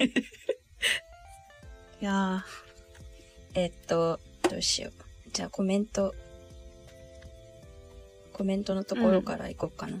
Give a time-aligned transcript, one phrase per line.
[0.00, 0.04] い
[2.04, 2.44] や
[3.54, 4.92] えっと、どうしよう。
[5.32, 6.14] じゃあコメント、
[8.32, 9.96] コメントのところからいこうかな。
[9.96, 10.00] ー、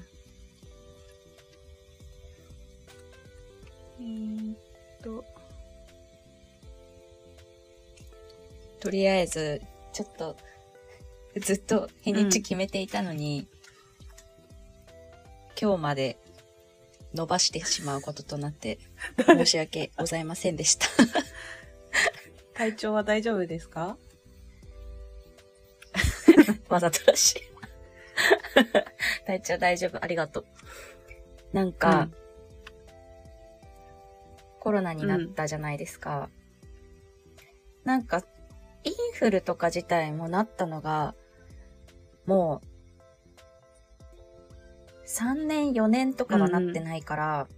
[4.00, 4.56] えーっ
[5.02, 5.24] と、
[8.80, 9.60] とりあえず、
[9.92, 10.36] ちょっと、
[11.36, 13.46] ずっと日にち決めていたのに、
[15.60, 16.18] 今日まで
[17.14, 18.78] 伸ばしてしまうこととなって、
[19.26, 20.86] 申し訳ございませんでした。
[22.54, 23.96] 体調は大丈夫ですか？
[26.68, 27.40] わざとらしい。
[29.26, 30.46] 体調大丈夫、ありがとう。
[31.52, 32.14] なんか、うん
[34.62, 36.28] コロナになったじゃないですか。
[37.82, 38.22] なんか、
[38.84, 41.14] インフルとか自体もなったのが、
[42.26, 42.66] もう、
[45.10, 47.48] 3年、4年とかはなってないから、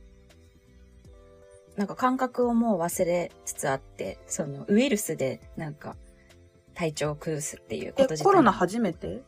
[1.77, 5.97] なんか感覚をもう忘れつつあって、そのウイルスでなんか
[6.75, 9.22] 体調を崩すっていうことえ自体コロナ初めて？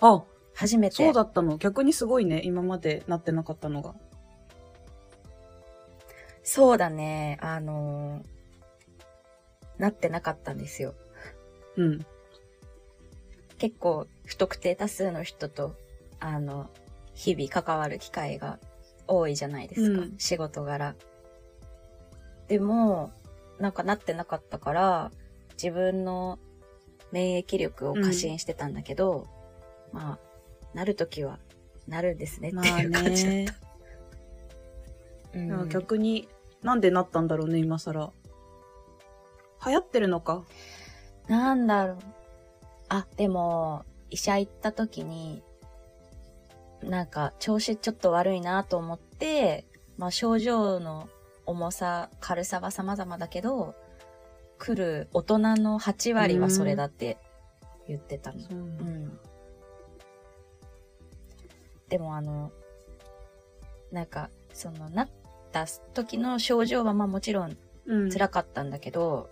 [0.00, 0.22] あ、
[0.54, 0.96] 初めて。
[0.96, 1.58] そうだったの。
[1.58, 2.40] 逆にすごいね。
[2.42, 3.94] 今までなってなかったのが。
[6.42, 7.38] そうだね。
[7.42, 8.32] あのー
[9.78, 10.94] なってなかったんですよ。
[11.76, 12.06] うん。
[13.58, 15.74] 結構不特定多数の人と、
[16.24, 16.70] あの、
[17.14, 18.58] 日々関わる機会が
[19.08, 20.02] 多いじゃないですか。
[20.02, 20.94] うん仕事柄。
[22.48, 23.12] でも、
[23.58, 25.10] なんかなってなかったから、
[25.54, 26.38] 自分の
[27.10, 29.26] 免疫力を過信してたんだけど、
[29.92, 30.18] まあ、
[30.74, 31.38] なるときは
[31.88, 33.46] なるんですねってまあいう感じだっね。
[33.46, 33.54] た。
[35.38, 36.28] うんいや逆に、
[36.62, 38.12] なんでなったんだろうね、今更。
[39.66, 40.44] 流行ってるのか？
[41.26, 41.98] なんだろう。
[42.88, 45.42] あ、でも、医者行った時に、
[46.82, 49.66] なんか、調子ちょっと悪いなと思って、
[49.96, 51.08] まあ、症状の
[51.46, 53.74] 重さ、軽さは様々だけど、
[54.58, 57.18] 来る大人の8割はそれだって
[57.88, 58.40] 言ってたの。
[58.40, 59.18] そううん。
[61.88, 62.52] でもあの、
[63.90, 65.08] なんか、その、なっ
[65.52, 67.56] た時の症状はまあもちろん
[67.86, 68.10] うん。
[68.10, 69.28] 辛かったんだけど、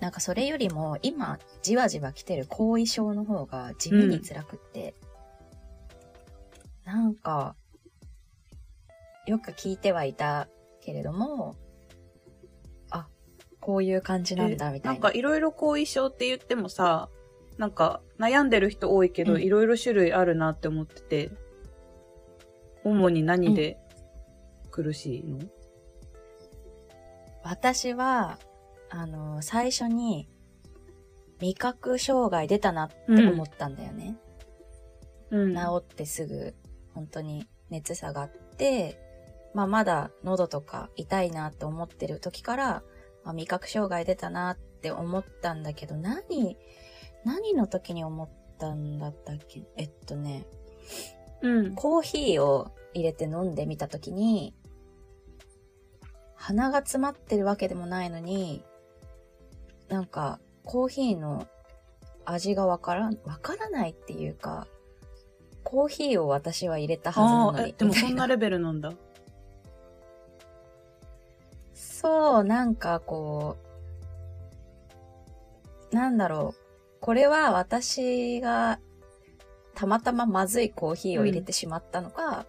[0.00, 4.94] なんかそれよりも今じわじわ来てる後遺症の方が地味に辛くって、
[6.84, 7.56] なんか、
[9.26, 10.48] よく聞いてはいた
[10.80, 11.56] けれども、
[12.90, 13.06] あ、
[13.60, 14.92] こういう感じなんだみたいな。
[14.92, 17.08] なんかいろいろ後遺症って言ってもさ、
[17.58, 21.30] なんか悩んでる人多いけど、うんいろいろ種類あるなって思ってて、
[22.84, 23.78] 主に何で
[24.70, 25.38] 苦しいの、
[27.44, 28.38] 私は、
[28.90, 30.28] あの、最初に
[31.40, 32.94] 味覚障害出たなって
[33.26, 34.16] 思ったんだよね。
[35.30, 35.54] うん。
[35.54, 36.54] 治ってすぐ、
[36.94, 39.00] 本当に熱下がって、
[39.54, 42.82] まあまだ喉とか痛いなって思ってる時から、
[43.24, 46.56] まあ、味覚障害出たなって思ったんだけど、何、
[47.24, 49.62] 何の時に思ったんだったっけ？
[49.76, 50.46] えっとね、
[51.40, 51.74] うん。
[51.74, 54.54] コーヒーを入れて飲んでみた時に、
[56.34, 58.64] 鼻が詰まってるわけでもないのに、
[59.88, 61.46] なんか、コーヒーの
[62.24, 64.66] 味がわからん、わからないっていうか、
[65.72, 67.70] コーヒーを私は入れたはずなのに。
[67.70, 68.92] え、でもそんなレベルなんだ。
[71.72, 73.56] そう、なんかこ
[75.90, 76.60] う、なんだろう。
[77.00, 78.80] これは私が
[79.74, 82.44] たまたままずいコーヒーを入れてしまったのか、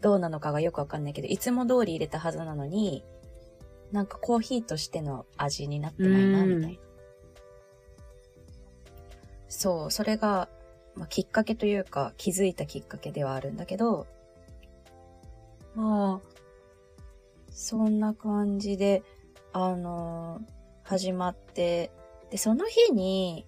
[0.00, 3.04] どうなのかがよくわかんないけど、いつも通り入れたはずなのに、
[3.92, 6.78] なんかコーヒーとしての味になってないな、うんみたいな。
[9.50, 10.48] そう、それが、
[10.98, 14.06] まあ、きっかけというか、気づいたきっかけではあるんだけど、
[15.76, 16.20] ああ、
[17.50, 19.02] そんな感じで、
[19.52, 21.90] あのー始まって、
[22.30, 23.44] で、その日に、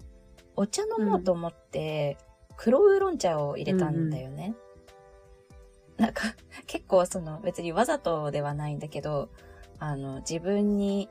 [0.57, 2.19] お茶飲もうと思って、
[2.59, 4.55] 黒ウーロン茶を入れたんだよね。
[5.97, 6.35] なんか、
[6.67, 9.31] 結構その、別にわざとではないんだけど、
[9.79, 11.09] あの、自分に、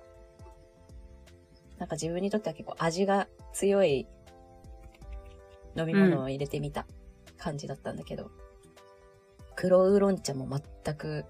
[1.79, 4.05] なんか自分にとっては結構味が強い
[5.75, 6.85] 飲み物を入れてみた
[7.37, 8.31] 感じだったんだけど、
[9.55, 11.25] 黒ウーロン茶も全く、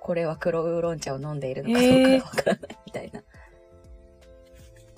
[0.00, 3.22] これは黒ウーロン茶を飲んでいるのかどうかがわからないみたいな。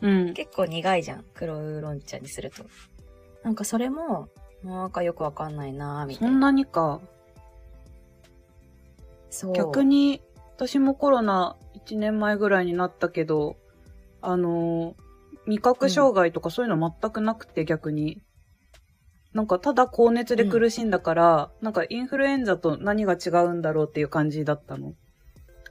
[0.02, 0.34] うん。
[0.34, 2.64] 結構苦いじゃん、黒ウーロン茶にすると。
[3.42, 4.28] なんかそれも、
[4.62, 6.32] なんかよくわかんないなぁ、みたいな。
[6.32, 7.00] そんなにか。
[9.30, 9.52] そう。
[9.52, 10.22] 逆に、
[10.56, 13.56] 私もコロナ1年前ぐらいになったけど、
[14.20, 15.06] あのー
[15.46, 18.20] 味覚障害とかそういうの全くなくて、逆に。
[19.36, 24.94] なんかただ高熱で苦しんだから、なんかインフルエンザと何が違うんだろうっていう感じだったの。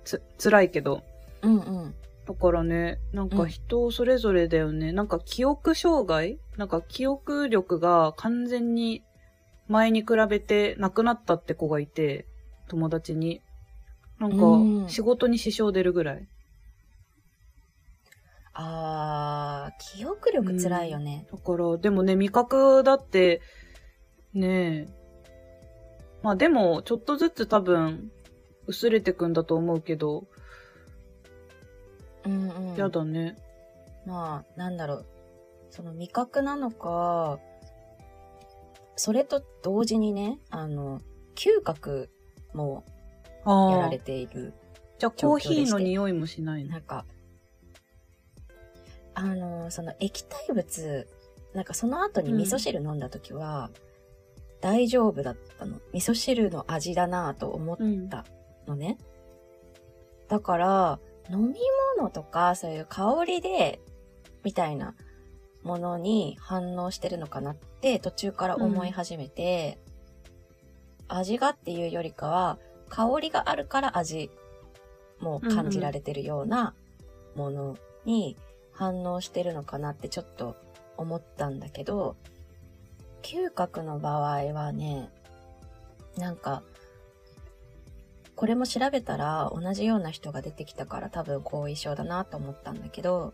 [0.04, 1.02] つ、辛いけど。
[1.42, 1.58] うんう
[1.88, 1.96] ん。
[2.28, 4.92] だからね、なんか人それぞれだよね。
[4.92, 6.38] なんか記憶障害？
[6.58, 9.02] なんか記憶力が完全に
[9.68, 12.28] 前に比べてなくなったって子がいて、
[12.68, 13.42] 友達に。
[14.20, 16.28] なんうんか仕事に支障出るぐらい。
[18.54, 21.28] あー、記憶力辛いよね。
[21.32, 23.42] だから、でもね、味覚だって、
[24.36, 24.88] ねえ。
[26.22, 28.12] まあでも、ちょっとずつ多分、
[28.68, 30.26] 薄れてくんだと思うけど、
[32.26, 32.76] うんうん。
[32.76, 33.38] やだね。
[34.06, 35.06] まあ、なんだろう。
[35.70, 37.40] その味覚なのか、
[38.96, 41.02] それと同時にね、あの、
[41.36, 42.10] 嗅覚
[42.54, 42.84] も
[43.46, 44.00] やられ。
[44.00, 44.54] ている。
[44.98, 46.72] じゃあコーヒーの匂いもしないの？
[46.72, 47.06] なんか、
[49.14, 51.08] あの、その液体物、
[51.54, 53.70] なんかその後に味噌汁飲んだ時は、
[54.66, 55.80] 大丈夫だったの。
[55.94, 57.78] 味噌汁の味だなぁと思っ。
[58.10, 58.26] た
[58.68, 58.98] のね。
[60.28, 61.54] だから、飲み
[61.98, 63.80] 物とかそういう香りで、
[64.44, 64.96] みたいな
[65.62, 69.78] ものに反応してるのかなって途中から思い始めて、
[71.08, 72.58] 味がっていうよりかは、
[72.90, 74.32] 香りがあるから味
[75.20, 76.74] も感じられてるような
[77.36, 78.36] ものに
[78.72, 80.56] 反応してるのかなってちょっと
[80.98, 82.16] 思ったんだけど、
[83.26, 85.10] 嗅覚の場合はね、
[86.16, 86.62] なんか、
[88.36, 93.34] これも調べたら同じような人が出てきたから多分後遺症だなと思ったんだけど、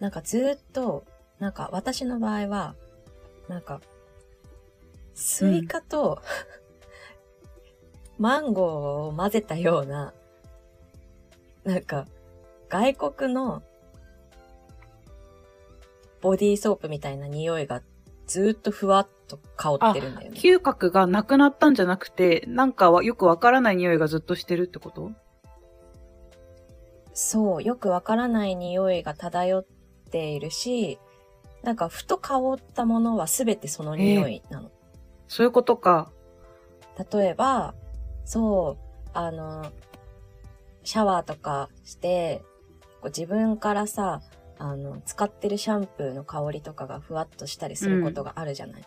[0.00, 1.04] なんかずーっと、
[1.38, 2.74] なんか私の場合は、
[3.48, 3.82] なんか、
[5.14, 6.22] スイカと、
[8.18, 10.14] マンゴーを混ぜたような、
[11.64, 12.06] なんか、
[12.70, 13.62] 外国の
[16.22, 17.82] ボディーソープみたいな匂いが
[18.32, 20.38] ずーっとふわっと香ってるんだよね。
[20.38, 25.12] 嗅覚がなくなったんじゃなくて、なんかはよくわからない匂いがずっとしてるってこと？
[27.12, 29.66] そう、よくわからない匂いが漂っ
[30.10, 30.98] ているし、
[31.62, 34.70] なんかふと香ったものはすべてその匂いなの。
[35.28, 36.10] そういうことか。
[37.12, 37.74] 例えば、
[38.24, 39.70] そう、あの、
[40.84, 42.42] シャワーとかして、
[43.02, 44.22] こう自分からさ、
[44.62, 48.84] あの、使ってるシャンプーの香りとかがふわっとしたりすることがあるじゃない。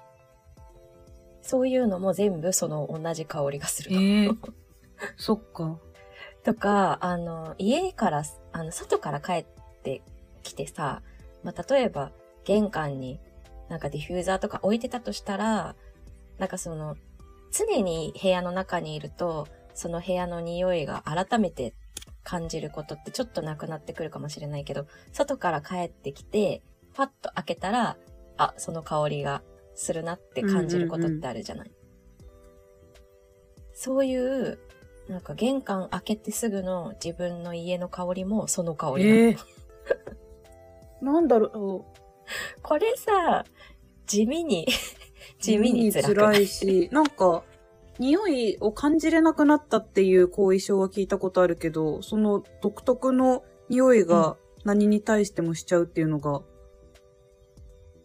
[1.41, 4.01] そういうのも全部その同じ香りがするの。
[4.01, 4.29] ええ
[5.17, 5.77] そっか。
[6.43, 8.23] とか、あの、家から、
[8.53, 9.45] あの、外から帰っ
[9.83, 10.01] て
[10.43, 11.01] きてさ、
[11.43, 12.13] まあ、例えば、
[12.45, 13.19] 玄関に
[13.67, 15.75] なんかディフューザーとか置いてたとしたら、
[16.37, 16.95] なんかその、
[17.51, 21.73] 常に部屋の中にいると、その部屋の匂いが改めて
[22.25, 26.61] 感じることってちょっとなくなってくるかもしれないけど、外から帰ってきて、
[26.93, 27.97] パッと開けたら、
[28.35, 29.43] あ、その香りが
[29.75, 31.71] するなって感じることってあるじゃない。
[33.73, 34.57] そういう、
[35.07, 39.15] なんか玄関開けてすぐの自分の家の香りもその香りなの。
[39.15, 39.37] ええ
[41.05, 42.01] なんだろう。
[42.63, 43.45] これさ、
[44.07, 44.67] 地味に、
[45.39, 47.43] 地味に辛いし、なんか、
[47.99, 56.41] 匂いを感じれなくなったっていう後遺症は聞いたことあるけど、その独特の匂いが何に対してもしちゃうっていうのが、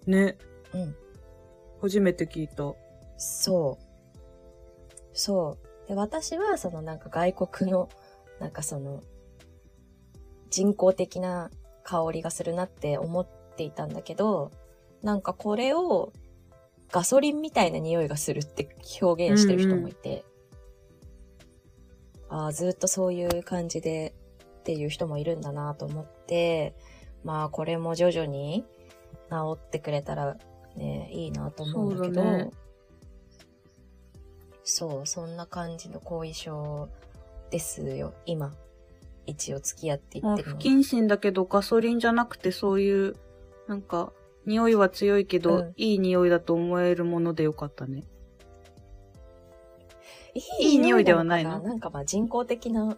[0.07, 0.39] ね、
[0.75, 0.95] うん。
[1.81, 2.75] 初めて聞いた。
[3.17, 3.91] そう。
[5.13, 5.89] そう。
[5.89, 7.89] で、私はそのなんか外国の、
[8.39, 9.03] なんかその、
[10.51, 11.51] 人工的な
[11.85, 14.51] 香りがするなって思っていたんだけど、
[15.03, 16.13] なんかこれを
[16.93, 20.25] ガソリンみたいな匂いがするって表現してる人もいて、
[22.29, 24.15] ああ、ずっとそういう感じで
[24.61, 26.75] っていう人もいるんだなと思って、
[27.25, 28.65] まあこれも徐々に
[29.31, 30.37] 治ってくれたら
[30.77, 32.51] ね、いいなと思うんだけど、そうだね。
[34.65, 36.89] そう、そんな感じの後遺症
[37.51, 38.55] ですよ、今。
[39.27, 43.17] 一応付き合っていまあ、ってるの不謹慎だけどガソリンじゃなくてそういう、
[43.67, 44.13] なんか、
[44.47, 48.05] 匂いは強いけど、うんいい匂いだと思えるものでよかったね。
[50.35, 51.61] いいい匂いではないの？
[51.61, 52.97] かなんかまあ人工的な、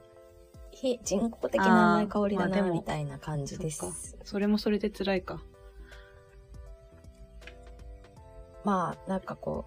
[0.71, 5.43] 非人工的な甘い香りだな、あーまあでもみたいな感じですそれもそれで辛いか。
[8.65, 9.65] まあ、なんかこ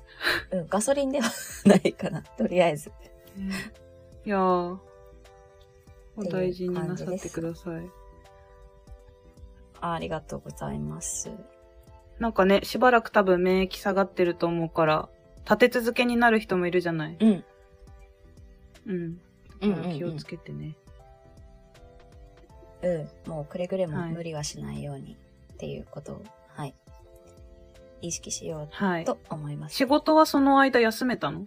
[0.51, 1.29] う、うん、ガソリンでは
[1.65, 2.91] ないかな、とりあえず。
[4.25, 4.77] いやー、
[6.15, 7.85] おっていう大事になさってください。
[9.81, 11.29] あありがとうございます。
[12.19, 15.09] なんかね、しばらく多分免疫下がってると思うから、
[15.43, 17.17] 立て続けになる人もいるじゃない。
[17.19, 17.43] うん。
[18.87, 19.19] うん。
[19.61, 20.75] うんうんうん気をつけてね。
[22.81, 23.31] うん。
[23.31, 25.17] もうくれぐれもはい無理はしないように
[25.53, 26.23] っていうことを、
[26.55, 26.73] はい。
[28.01, 29.03] 意識しよはい。
[29.03, 29.75] うと思います。
[29.75, 31.45] 仕事はその間休めたの？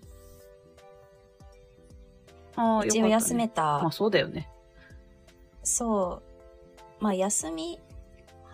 [2.56, 3.62] ああ、一応休めた。
[3.62, 4.50] まあそうだよね。
[5.62, 6.22] そ
[7.00, 7.04] う。
[7.04, 7.78] まあ休み、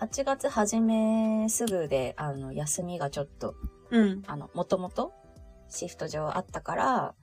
[0.01, 3.55] 8月初めすぐで、あの、休みがちょっと、
[3.91, 4.23] うん。
[4.27, 5.13] あの、もともと
[5.69, 7.15] シフト上あったから、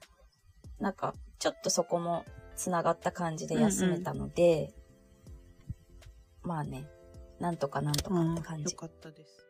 [0.80, 2.24] なんか、ちょっとそこも
[2.56, 4.72] 繋がった感じで休めたので、
[6.42, 6.88] まあね、
[7.40, 8.72] なんとかなんとかうんって感じ。
[8.72, 9.46] よかったです。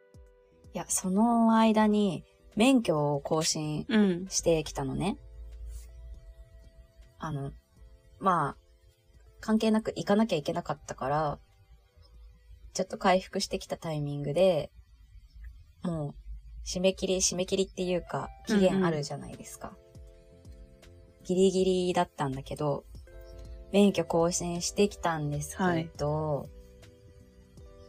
[0.75, 2.25] いや、その間に
[2.57, 4.27] 免許を更新うん。
[4.29, 5.17] してきたのね。
[7.19, 7.53] あの、
[8.19, 8.57] まあ、
[9.41, 11.39] 関係なく行かなきゃいけなかったから、
[12.75, 14.71] ちょっと回復してきたタイミングで、
[15.83, 16.15] もう、
[16.65, 19.77] 締め切り、締め切りっていうか、期限あるじゃないですか。
[21.25, 22.85] ギリギリだったんだけど、
[23.73, 26.49] 免許更新してきたんですけど、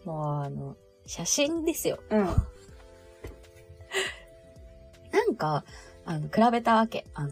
[0.06, 0.76] もうあの、
[1.06, 2.00] 写真ですよ。
[2.10, 2.26] うん。
[5.12, 5.64] なんか、
[6.06, 7.06] あの、比べたわけ。
[7.14, 7.32] あの、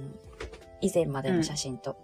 [0.82, 1.98] 以前までの写真と。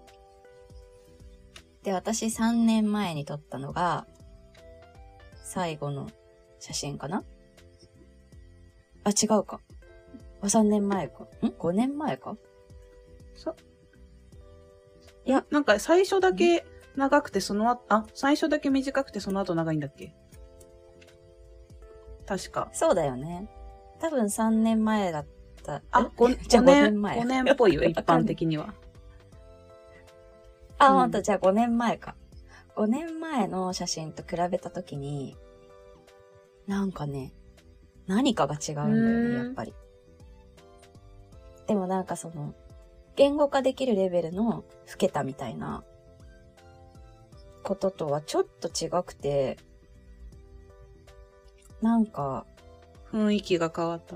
[1.83, 4.07] で、私3年前に撮ったのが、
[5.47, 6.09] 最後の
[6.59, 7.23] 写真かな？
[9.05, 9.61] あ、違うか。
[10.41, 11.23] あ3年前か。
[11.41, 12.35] ん ?5 年前か？
[13.33, 13.55] そ
[15.25, 16.65] いや、なんか最初だけ
[16.97, 20.13] 長くてその後、あ、最初だけ短くてその後長いんだっけ？
[22.25, 22.67] 確か。
[22.73, 23.49] そうだよね。
[23.99, 25.25] 多分3年前だっ
[25.63, 25.81] た。
[25.91, 28.73] あ、え？5, じゃあ5年、年前5年っぽいよ、一般的には。
[30.77, 32.15] あ、うんほんと、じゃあ5年前か。
[32.77, 35.35] 5年前の写真と比べたときに、
[36.67, 37.33] なんかね、
[38.05, 39.73] 何かが違うんだよね、やっぱり。
[41.65, 42.53] でもなんかその、
[43.15, 44.63] 言語化できるレベルの老
[44.97, 45.83] けたみたいな
[47.63, 49.57] こととはちょっと違くて、
[51.81, 52.45] なんか、
[53.11, 54.15] 雰囲気が変わった？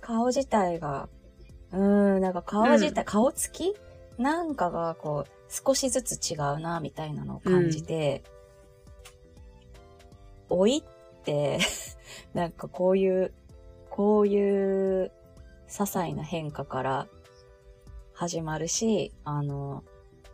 [0.00, 1.08] 顔自体が、
[1.72, 3.74] うーん、なんか顔自体、顔つき
[4.18, 8.24] なんかがこう、少しずつ違うな、みたいなのを感じて、
[10.50, 11.60] 老いって、
[12.34, 13.32] なんかこういう、
[13.88, 15.12] こういう、
[15.68, 17.08] 些細な変化から
[18.12, 19.84] 始まるし、あの、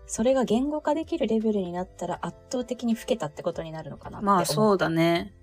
[0.07, 5.35] それが言語化できるレベルになったら圧倒的に老けたってことになるのかなって思まあそうだね。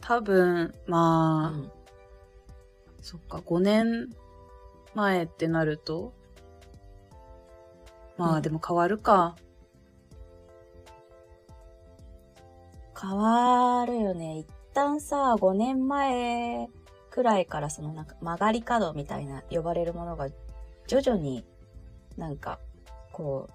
[0.00, 1.72] 多分、まあ、うん。
[3.00, 4.10] そっか、5年
[4.94, 6.12] 前ってなると、
[8.16, 9.36] まうんあでも変わるか。
[12.98, 14.38] 変わるよね。
[14.38, 16.68] 一旦さ、5年前
[17.10, 20.28] くらいからそのなんか曲がり角みたいな呼ばれるものが
[20.86, 21.44] 徐々に
[22.16, 22.58] なんか
[23.12, 23.52] こう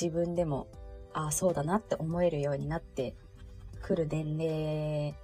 [0.00, 0.68] 自分でも
[1.12, 3.14] ああそうだなって思えるようになって
[3.82, 5.14] くる年齢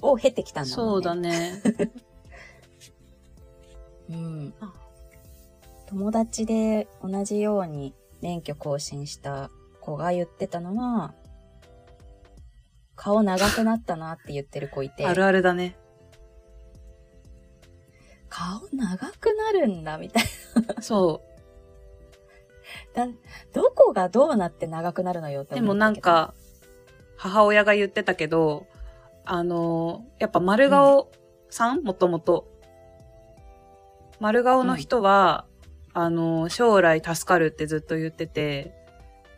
[0.00, 0.92] を経てきたんだもんね。
[0.92, 1.62] そうだね。
[4.10, 4.72] うんあ。
[5.92, 9.50] 友達で同じように免許更新した
[9.82, 11.12] 子が言ってたのは、
[12.96, 15.76] 顔長くなったなって言ってる子いて、あるあるだね。
[18.30, 20.24] 顔長くなるんだみたい
[20.80, 21.20] そ
[22.94, 23.06] な。
[23.52, 25.54] どこがどうなって長くなるのよってう。
[25.56, 26.08] でも思ったけど。
[26.10, 26.34] なんか、
[27.18, 28.66] 母親が言ってたけど、
[29.26, 31.12] あの、やっぱ丸顔
[31.50, 32.48] さんもともと。
[34.20, 35.44] 丸顔の人は、
[35.94, 38.72] あの、将来助かるってずっと言ってて、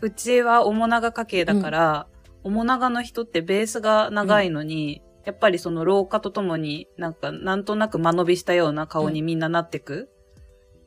[0.00, 2.06] うちは面長家系だから、
[2.42, 10.10] 面長の人ってベースが長いのに、やっぱりその老化とともになんかなんとなく間延びしたような顔にみんななってく、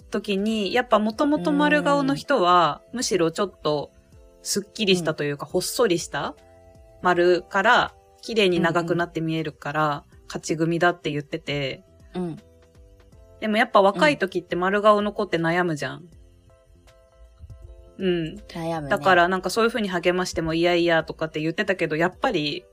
[0.09, 3.91] 時に、やっぱもともと丸顔の人は、むしろちょっと
[4.41, 6.35] すっきりしたというか、ほっそりした
[7.01, 11.83] 丸から綺麗に長くなって見えるから、勝ち組だって言ってて、
[12.13, 12.37] うん。
[13.39, 16.09] でもやっぱ若い時って丸顔の子って悩むじゃん。
[17.99, 18.35] うん。
[18.47, 18.89] 悩むね。
[18.89, 22.65] だか、らなんかそういう風に励ましてもいやいやとかって言ってたけど、やっぱり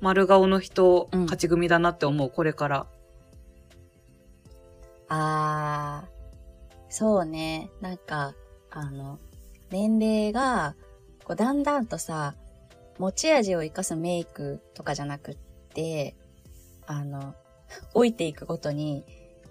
[0.00, 2.86] 丸顔の人、うん勝ち組だなって思う、これから。
[5.08, 6.08] あー、
[6.88, 7.70] そうね。
[7.80, 8.34] なんか、
[8.70, 9.18] あの、
[9.70, 10.74] 年齢が、
[11.24, 12.34] こう、だんだんとさ、
[12.98, 15.36] 持ち味を生かすメイクとかじゃなくっ
[15.74, 16.16] て、
[16.86, 17.34] あの、
[17.94, 19.04] 老いていくごとに、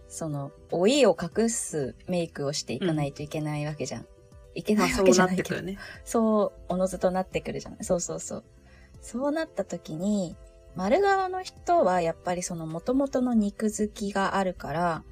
[0.10, 4.08] その、老いを隠すメイクをしていかないといけないわけじゃん。
[4.56, 5.76] いけないわけじゃないけどなってくる。
[5.76, 5.78] ね。
[6.04, 7.84] そう、おのずとなってくるじゃない。
[7.84, 8.44] そうそうそう。
[9.02, 10.36] そうなった時に、
[10.76, 15.04] 丸顔の人はやっぱりその元々の肉付きがあるから、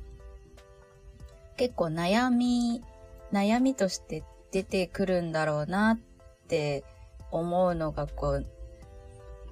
[1.58, 2.84] 結構悩み、
[3.32, 6.00] 悩みとして出てくるんだろうなっ
[6.48, 6.84] て
[7.32, 8.46] 思うのがこう、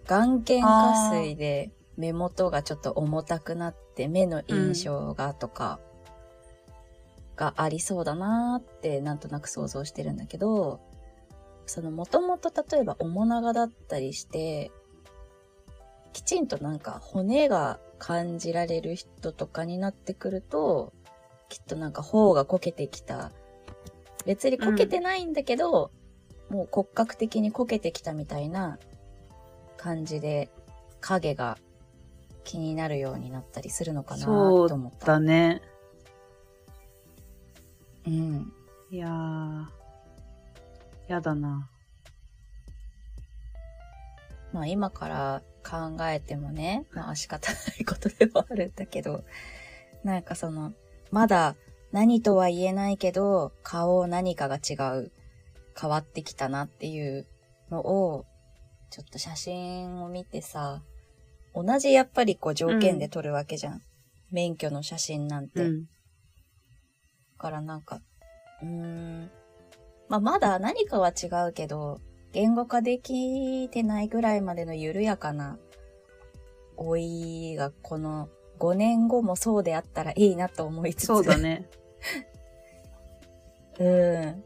[0.07, 5.79] 眼瞼下垂で目元がちょっと重たくなって目の印象がとか、
[7.35, 10.79] がありそうだなーってなんとなく想像してるんだけど、
[11.65, 14.71] そのもともと例えば面長だったりして、
[16.13, 20.93] きちんとなんか骨が感じられる人とかになってくると、
[21.49, 23.31] きっとなんか頬がこけてきた。
[24.25, 25.91] 別にこけてないんだけど、
[26.49, 28.79] もう骨格的にこけてきたみたいな
[29.77, 30.49] 感じで
[31.01, 31.57] 影が
[32.45, 35.05] 気になるようになったりするのかなと思った。
[35.07, 35.61] だね。
[38.07, 38.53] うん。
[38.89, 39.65] いやー。
[41.07, 41.69] やだな。
[44.53, 49.25] まあ今から考えてもね、まあ仕方ないことではあるんだけど、
[50.03, 50.71] なんかその、
[51.11, 51.55] まだ
[51.91, 55.11] 何とは言えないけど、顔何かが違う、
[55.79, 57.25] 変わってきたなっていう
[57.69, 58.25] のを、
[58.91, 60.81] ちょっと写真を見てさ、
[61.55, 63.81] 同じやっぱりこう条件で撮るわけじゃん。
[64.31, 65.63] 免許の写真なんて。
[65.63, 65.83] うん。
[65.83, 65.87] だ
[67.37, 68.01] からなんか、
[68.61, 69.31] うーん。
[70.09, 71.99] まあ、まだ何かは違うけど、
[72.33, 75.57] 言語化できてないぐらいまでの緩やかな
[76.77, 78.27] 老いがこの
[78.59, 81.05] 5年後もそうであったらいいなと思いつつ。
[81.07, 81.37] そうだ。
[81.37, 81.69] ね。
[83.79, 84.43] うん。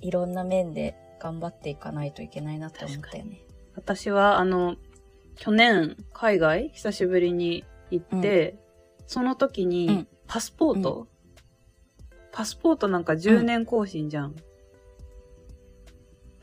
[0.00, 3.40] いろんな面で頑張っていかないといけないなって思ったよね。
[3.74, 4.76] 私は、あの、
[5.40, 8.58] 去年、海外、久しぶりに行って、
[9.06, 11.08] その時うにん、パスポート、
[12.30, 14.36] パスポートなんか10年更新じゃん。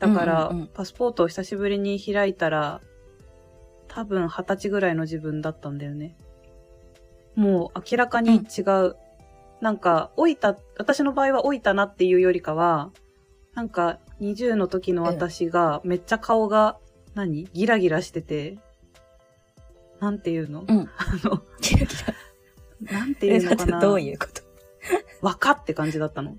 [0.00, 0.66] だから、うんうんうん。
[0.66, 2.80] パスポートを久しぶりに開いたら、
[3.86, 6.16] 多分二十歳ぐらいの自分だったんだよね。
[7.36, 8.96] もう明らかに違う。
[9.60, 12.90] なんか、老いた、私の場合は老いたなっていうよりかは、
[13.54, 16.78] なんか、20の時の私が、めっちゃ顔が、
[17.14, 17.44] 何？
[17.52, 18.58] ギラギラしてて、
[20.00, 20.78] なんていうの、うん。
[20.78, 20.88] あ
[21.24, 22.14] の、キラキラ。
[22.92, 23.80] なんていうのかな？
[23.80, 24.42] どういうこと？
[25.20, 26.36] 若って感じだったの。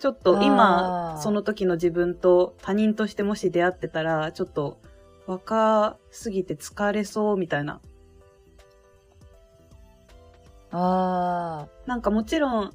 [0.00, 4.80] ちょっとあ今、ーその時の自分と他人としてもし出会ってたら、ちょっと
[5.28, 7.80] 若すぎて疲れそうみたいな。
[10.72, 12.72] あなんかもちろん、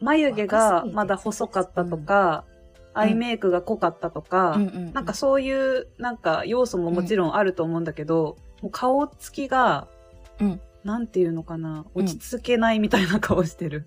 [0.00, 2.44] 眉毛がまだ細かったとか、
[2.94, 4.56] アイメイクが濃かったとか、あ。
[4.56, 4.92] うんうんうん。
[4.92, 9.88] なんかそういう、なんか要素ももちろんあると思うんだけど、もう顔つきが、
[10.40, 13.86] うんなんていうのかな、落ち着けないみたいな顔してる。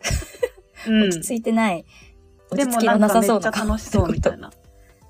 [0.88, 1.84] うん落ち着いてない。
[2.52, 4.48] でも落ち着きのなんかめっちゃ楽しそうみたいな。
[4.48, 4.50] な。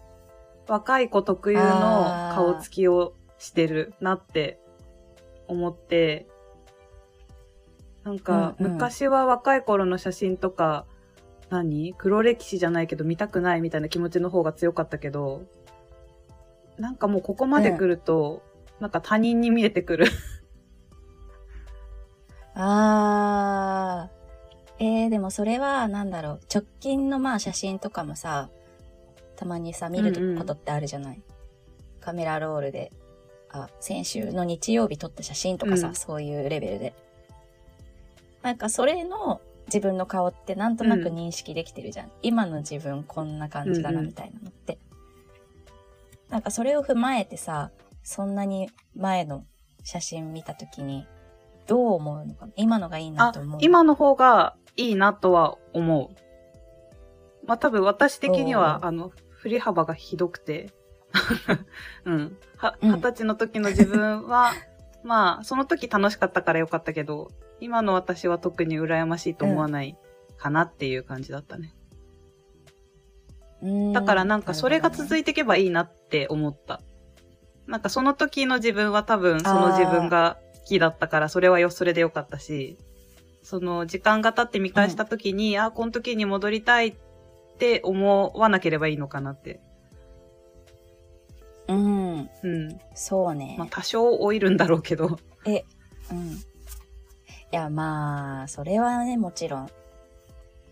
[0.67, 4.61] 若い子特有の顔つきをしてるなって
[5.47, 6.27] 思って、
[8.05, 10.87] なんかうんうん昔は若い頃の写真とか、
[11.51, 11.95] 何？
[11.95, 15.43] 黒歴史じゃないけど見たくないみたいな気持ちの方が強かったけど、
[16.79, 18.43] なんかもうここまで来ると、
[18.81, 20.07] なんか他人に見えてくる。
[22.55, 24.21] あー。
[24.83, 28.49] えー、でもそれは、なんだろう、直近のまあ写真とかもさ、
[29.37, 30.39] たまにさ、見るうんうん。
[30.39, 31.21] ことってあるじゃない、
[32.01, 32.91] カメラロールで、
[33.51, 35.95] あ、先週の日曜日撮った写真とかさ、うん。
[35.95, 36.95] そういうレベルで。
[38.41, 42.13] なんかそれの自分の顔ってなんとなく認識できてるじゃん。
[42.23, 44.79] 今の自分こんな感じだなうんうんみたいなのって。
[46.29, 47.71] なんかそれを踏まえてさ、
[48.03, 49.45] そんなに前の
[49.85, 51.07] 写真見たときに、
[51.67, 52.53] どう思うのかな？
[52.57, 57.47] 今のがいいなあと思う。、今の方がいいなとは思う。
[57.47, 60.73] まあ多分私的には、あの、振り幅がひどくて。
[62.05, 62.37] うん。
[62.57, 64.53] は、うん二十歳の時の自分は、
[65.03, 67.31] まあ、その時楽しかったからよかったけど、
[67.61, 69.97] 今の私は特に羨ましいと思わない
[70.39, 71.75] かなっていう感じだったね。
[73.93, 76.81] だからなんかそれが続いいていけばいいなって思った。
[77.67, 82.79] なんかその時の自分は多分その自分が好きだったからそれはよ、それでよかったし、
[83.43, 86.97] その時間が経って見返した時に、あ、この時に戻りたいっ
[87.59, 89.61] て思わなければいいのかなって。
[91.69, 92.31] うん。
[92.43, 92.79] うん。
[92.95, 93.57] そうね。
[93.59, 95.19] まあ多少老いるんだろうけど。
[95.47, 95.65] え、
[96.11, 96.39] うん。
[97.53, 99.71] いや、まあ、それはね、もちろん。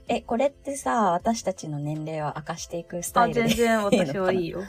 [0.08, 3.48] え、これってさ、私たちの年齢を明かしていくスタあ、イルで。
[3.48, 4.62] 全然私はいいよ。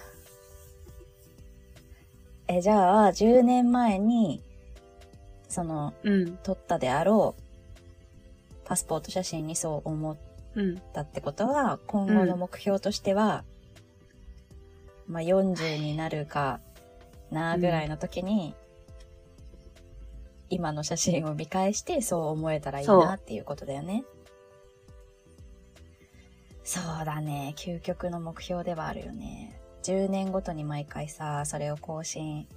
[2.47, 4.41] え、じゃあ、10年前に、
[5.47, 6.37] その、うん。
[6.37, 7.41] 撮ったであろう、
[8.65, 10.17] パスポート写真にそう思っ
[10.55, 10.77] うん。
[10.93, 13.43] たってことは、今後の目標としては、
[15.07, 16.59] まあ、40になるか
[17.31, 18.55] なぐらいの時に、
[20.49, 24.03] 今の写真を見返してそう思えたらいいなっていうことだよね。
[26.63, 27.53] そうだね。
[27.57, 29.59] 究極の目標ではあるよね。
[29.83, 32.47] 10年ごとに毎回さ、それを更新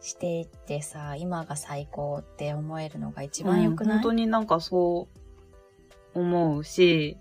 [0.00, 5.08] していってさ、今が最高って思えるのが一番良くない、うん、本当になんかそ
[6.14, 7.18] う思うし、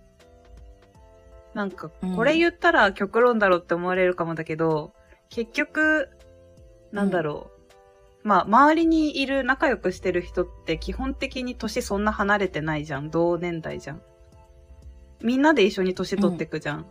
[1.54, 4.94] なんか、これ言ったら極論だろって思われるかもだけど、
[5.30, 6.10] 結局、
[6.92, 7.53] なんだろう。
[8.24, 13.10] まあ、周りにいる仲良くしてる人って基本的に年そんな離れてないじゃん。
[13.12, 14.02] 同年代じゃん。
[15.22, 16.78] みんなで一緒に年取ってくじゃん。
[16.80, 16.86] うん、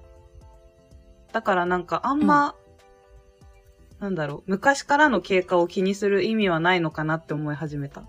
[1.33, 2.55] だからなんかあんま、
[4.01, 8.03] うん、なんだろう、昔からの経過を気にする意味はないのかなって思い始めた。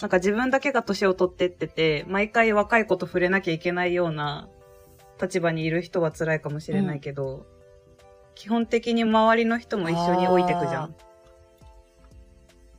[0.00, 4.48] なんか自分だけが年を取ってってて、毎回若い子と触れなきゃいけないような
[5.20, 7.44] 立場にいる人は辛いかもしれないけど、うん、
[8.34, 10.96] 基本的に周りの人も一緒に置いてくじゃん。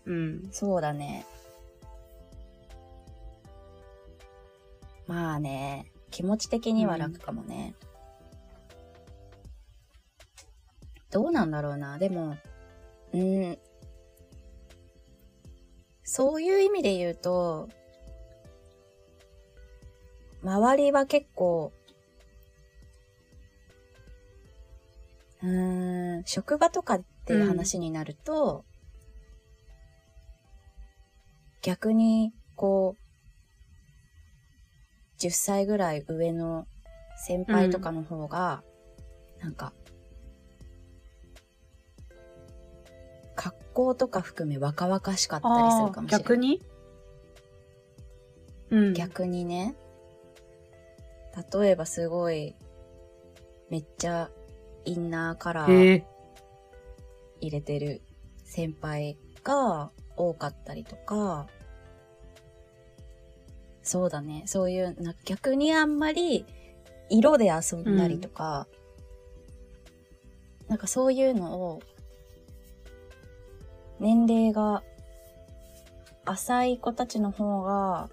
[0.05, 0.49] うん。
[0.51, 1.25] そうだね。
[5.07, 7.75] まあね、気持ち的には楽かもね。
[10.99, 11.97] うん、どうなんだろうな。
[11.97, 12.37] でも、
[13.13, 13.57] うん。
[16.03, 17.69] そういう意味で言うと、
[20.43, 21.71] 周りは結構
[25.43, 28.63] うーん、職場とかっていう話になると、
[31.63, 33.04] 逆に、こう、
[35.19, 36.67] 10歳ぐらい上の
[37.26, 38.63] 先輩とかの方が、
[39.38, 39.73] うん、なんか、
[43.36, 46.23] 格好とか含め若々しかったりするかもしれない。
[46.23, 46.62] 逆に？
[48.69, 48.93] うん。
[48.93, 49.76] 逆にね。
[51.54, 52.56] 例えばすごい、
[53.69, 54.30] めっちゃ
[54.86, 56.04] インナーカラー
[57.39, 58.02] 入れてる
[58.43, 61.47] 先輩が多かったりとか、
[63.82, 64.43] そうだね。
[64.45, 66.45] そういう、な逆にあんまり
[67.10, 68.67] 色で遊んだりとか、
[70.62, 71.82] うん、なんかそういうのを、
[73.99, 74.84] 年齢が
[76.26, 78.10] 浅い子たちの方が、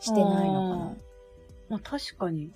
[0.00, 0.96] してないのかな。
[1.70, 2.52] まあ確かに。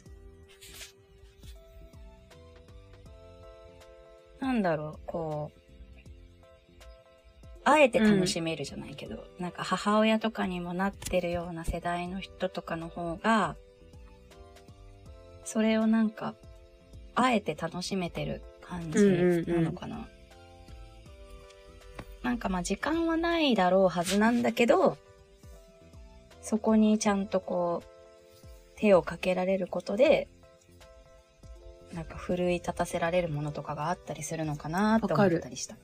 [4.41, 5.58] なんだろう、こう、
[7.71, 13.57] あえて楽しめるじゃないけど、うん、なんか母親とかにもなってるような世代の人とかの方が、
[15.45, 16.35] それをなんか、
[17.15, 18.99] あえて楽しめてる感じ
[19.53, 19.97] なのかな。
[19.97, 20.09] うんうんうん、
[22.23, 24.97] なんかまあ時間はないだろうはずなんだけど、
[26.41, 27.89] そこにちゃんとこう、
[28.77, 30.29] 手をかけられることで、
[31.93, 35.77] なんか奮い立たせられるものとかがあったりするのかなって思ったりした。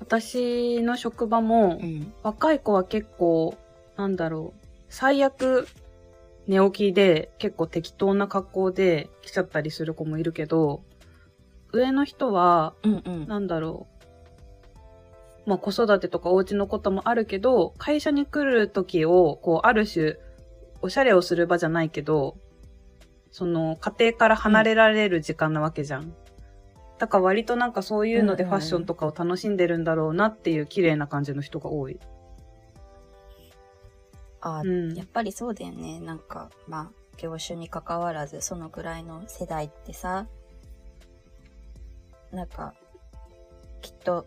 [0.00, 3.56] 私の職場も、うん、若い子は結構、
[3.96, 5.66] なんだろう、最悪
[6.46, 10.82] 寝起きで結構適当な格好で来ちゃったりする子もいるけど、
[11.72, 13.86] 上の人は、うんうん、なんだろ
[15.46, 20.16] う、まあ子育てとかお家のこともあるけど、会社に来る時を、こう、ある種、
[20.80, 22.38] おしゃれをする場じゃないけど、
[23.30, 26.14] その、家庭から離れられる時間なわけじゃん。
[26.98, 31.98] うん、だから割となんかそういうのでファッションとかを楽しんでるんだろうなっていう綺麗な感じの人が多い。
[34.40, 36.00] あ、うん、やっぱりそうだよね。
[36.00, 40.26] なんか、まあ、業種に関わらず、そのくらいの世代ってさ、
[42.30, 42.74] なんか、
[43.80, 44.26] きっと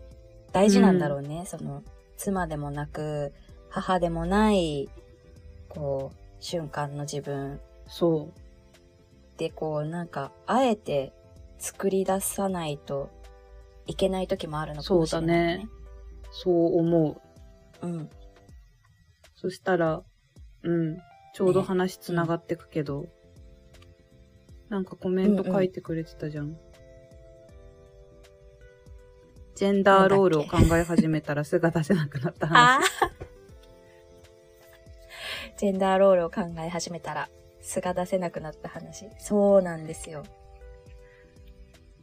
[0.51, 1.39] 大事なんだろうね。
[1.39, 1.83] うん、その、
[2.17, 3.33] 妻でもなく、
[3.69, 4.89] 母でもない、
[5.69, 7.59] こう、瞬間の自分。
[7.87, 9.39] そう。
[9.39, 11.13] で、こう、なんか、あえて
[11.61, 13.11] 作り出さないと
[13.85, 15.69] いけない時もあるのかもしれない、ね、
[16.31, 16.67] そうだね。
[16.69, 17.21] そう思
[17.81, 17.87] う。
[17.87, 18.09] うん。
[19.35, 20.01] そしたら、
[20.63, 20.97] うん。
[21.33, 23.09] ちょうど話つながってくけど、ね
[24.69, 26.45] うん、なんかコメント書いてくれてたじゃん。
[26.45, 26.57] うんうん、
[29.55, 32.89] ジェンダーロールを考え始めたらすが出せなくなった話。
[35.57, 37.29] ジェンダーロールを考え始めたら
[37.61, 39.07] 素が出せなくなった話。
[39.19, 40.23] そうなんですよ。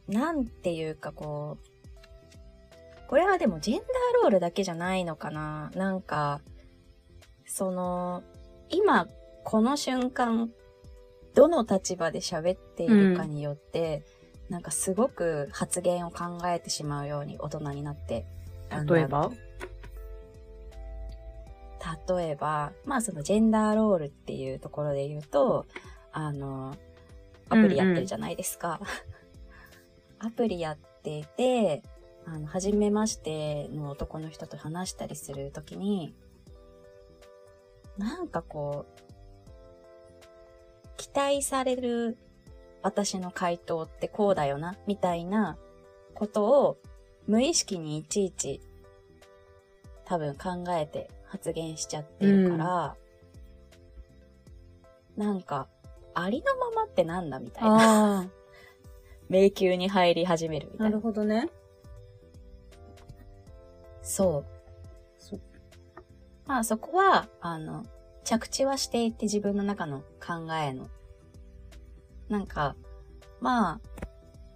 [0.09, 3.87] なんていうかこう、これはでもジェンダー
[4.21, 5.71] ロールだけじゃないのかな。
[5.75, 6.41] なんか、
[7.45, 8.23] その、
[8.69, 9.07] 今、
[9.43, 10.51] この瞬間、
[11.33, 14.03] どの立場で喋っているかによって、
[14.49, 18.25] うん、なんかすごく発言を考えてしまうように大人になって。
[18.87, 19.31] 例えば？
[22.07, 25.65] 例えば、まあそのジェンダーロールっていうところで言うと、
[26.11, 26.75] あの、
[27.49, 28.79] アプリやってるじゃないですか。
[28.81, 28.89] うんうん、
[30.19, 31.81] アプリやっていて、
[32.25, 36.13] あの、初めましての男の人と話したりするときに、
[37.97, 38.99] なんかこう、
[40.97, 42.17] 期待される
[42.81, 45.57] 私の回答ってこうだよな、みたいな
[46.13, 46.77] ことを
[47.27, 48.61] 無意識にいちいち
[50.05, 52.95] 多分考えて発言しちゃってるから、
[55.15, 55.67] なんか、
[56.15, 58.29] ありのままってなんだみたいな。
[59.29, 60.97] あ迷宮に入り始めるみあ、ないたな。
[60.97, 61.49] るほどね。
[64.01, 64.45] そう。
[65.17, 65.39] そ
[66.45, 67.85] まあそこは、あの、
[68.23, 70.87] 着地はしていて自分の中の考えの。
[72.27, 72.75] なんか、
[73.39, 73.79] まあ、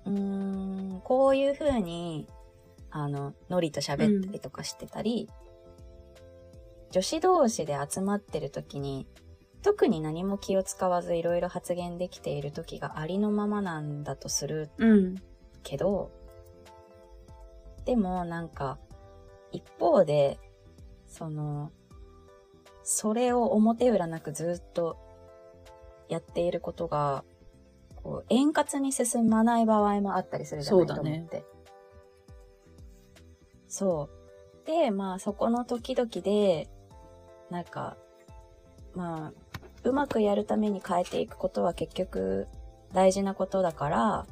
[0.05, 2.27] うーん、こういう風に、
[2.91, 5.29] あの、ノリと喋ったりとかしてたり、
[6.91, 9.07] 女子同士で集まってる時に、
[9.63, 15.15] 特に何も気を使わずいろいろ発言できている時がありのままなんだとするうん。
[15.63, 16.11] けど、
[17.85, 18.77] でもなんか、
[19.51, 20.39] 一方で、
[21.07, 21.71] その、
[22.83, 24.97] それを表裏なくずっと
[26.09, 27.23] やっていることが、
[28.03, 30.87] こう、円滑に進まない場合もあったりするじゃない？
[30.87, 31.45] そうだねと思って。
[33.69, 34.09] そ
[34.63, 34.67] う。
[34.67, 36.69] で、まあそこの時々で、
[37.49, 37.95] なんか、
[38.93, 39.42] まあ、
[39.83, 42.47] うまくやるために変えていくことは結局
[42.93, 44.27] 大事なことだから、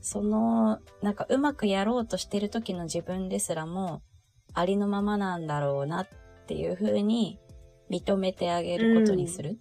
[0.00, 4.02] その、なんかうまくやろうとしてる時の自分ですらも、
[4.52, 6.08] ありのままなんだろうなっ
[6.46, 7.38] ていう風に
[7.90, 9.58] 認めてあげることにする。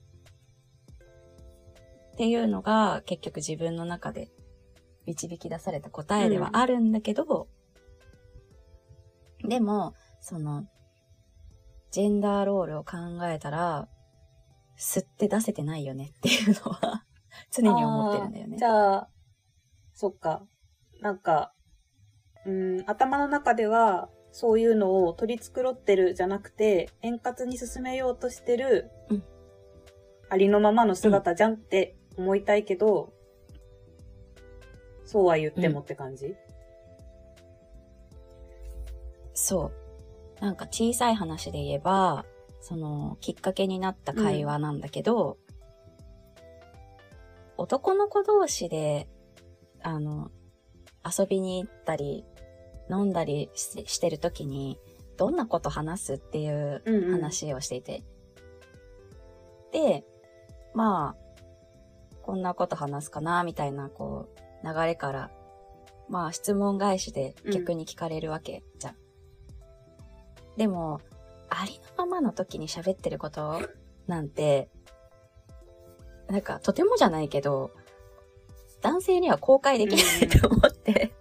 [2.13, 4.29] っていうのが結局自分の中で
[5.08, 7.47] 導き出された答えではあるんだけど、
[9.47, 10.65] でも、その、
[11.91, 13.88] ジェンダーロールを考えたら、
[14.84, 17.06] 吸って出せてないよねっていうのは
[17.52, 18.58] 常に思ってるんだよね。
[18.58, 19.10] じゃあ、
[19.93, 20.46] そっか。
[21.00, 21.54] なんか、
[22.46, 29.24] うん、頭の中では、そういうのを取り繕ってるじゃなくて、円滑に進めようとしてる、うん
[30.30, 33.13] ありのままの姿じゃんって思いたいけど、
[35.06, 36.34] そうは言ってもって感じ、
[39.36, 39.72] そ
[40.41, 40.43] う。
[40.43, 42.26] なんか小さい話で言えば、
[42.63, 45.38] その、きっかけになった会話なんだけど、
[47.58, 49.10] 男の子同士で、
[49.82, 50.32] あの、
[51.06, 52.23] 遊びに行ったり、
[52.89, 54.80] 飲んだりししてるときに、
[55.17, 58.06] どんなこと話すっていううんうん話をしていて。
[59.73, 60.06] で、
[60.73, 64.30] まあ、こんなこと話すかな、みたいな、こ
[64.63, 65.32] う、流れから、
[66.08, 68.95] まあ、質問返しで逆に聞かれるわけじゃん。
[70.56, 71.02] でも、
[71.60, 73.62] ありのままの時に喋ってること？
[74.08, 74.70] なんて、
[76.28, 77.72] なんか、とてもじゃないけど、
[78.82, 81.13] 男性には公開できないと思って、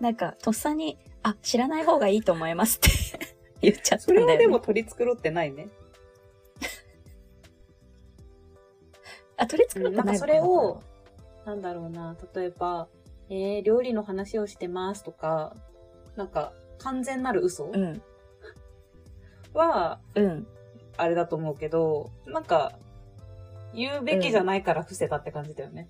[0.00, 2.88] なんか、とっさに、あ、知らない方がいいと思いますって
[3.60, 4.32] 言っちゃったそんだよ、ね。
[4.32, 5.68] れはでも取り繕ってないね。
[9.36, 10.82] あ、取り繕ってないのうんなんかそれを、
[11.44, 12.88] なんだろうな、例えば、
[13.28, 15.54] えー、料理の話をしてますとか、
[16.16, 17.70] なんか、完全なる嘘？
[17.72, 18.02] うん、
[19.54, 20.46] は、うん。
[20.96, 22.72] あれだと思うけど、なんか、
[23.72, 25.88] 言うべきじゃないから伏せたって感じだよね。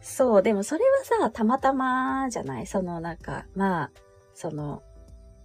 [0.00, 2.66] そう、でもそれはさ、たまたまじゃない？
[2.66, 3.90] そのなんか、まあ、
[4.34, 4.82] その、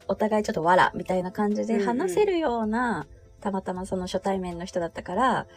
[0.08, 1.88] お互いちょっとわら、みたいな感じでうんうん。
[1.88, 3.06] 話せるような、
[3.42, 5.48] たまたまその初対面の人だったから、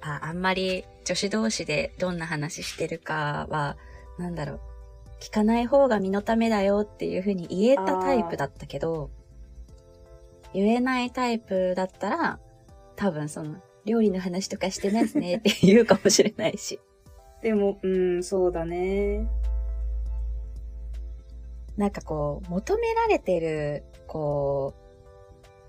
[0.00, 3.76] あ、あんまり女子同士でどんな話してるかは、
[4.18, 4.60] なんだろう、
[5.20, 9.10] 聞かない方が身のためだよっていうふうに言えたタイプだったけど、
[10.54, 12.40] 言えないタイプだったら、
[12.96, 16.80] 多分その、料理の話とかしてますねって言うかもしれないし。
[17.42, 19.26] でも、うん、そうだね。
[21.76, 25.60] なんかこう、求められてる、こう、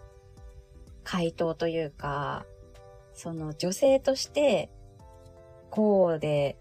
[1.03, 2.45] 回答というか、
[3.13, 4.69] その女性として、
[5.69, 6.61] こうであ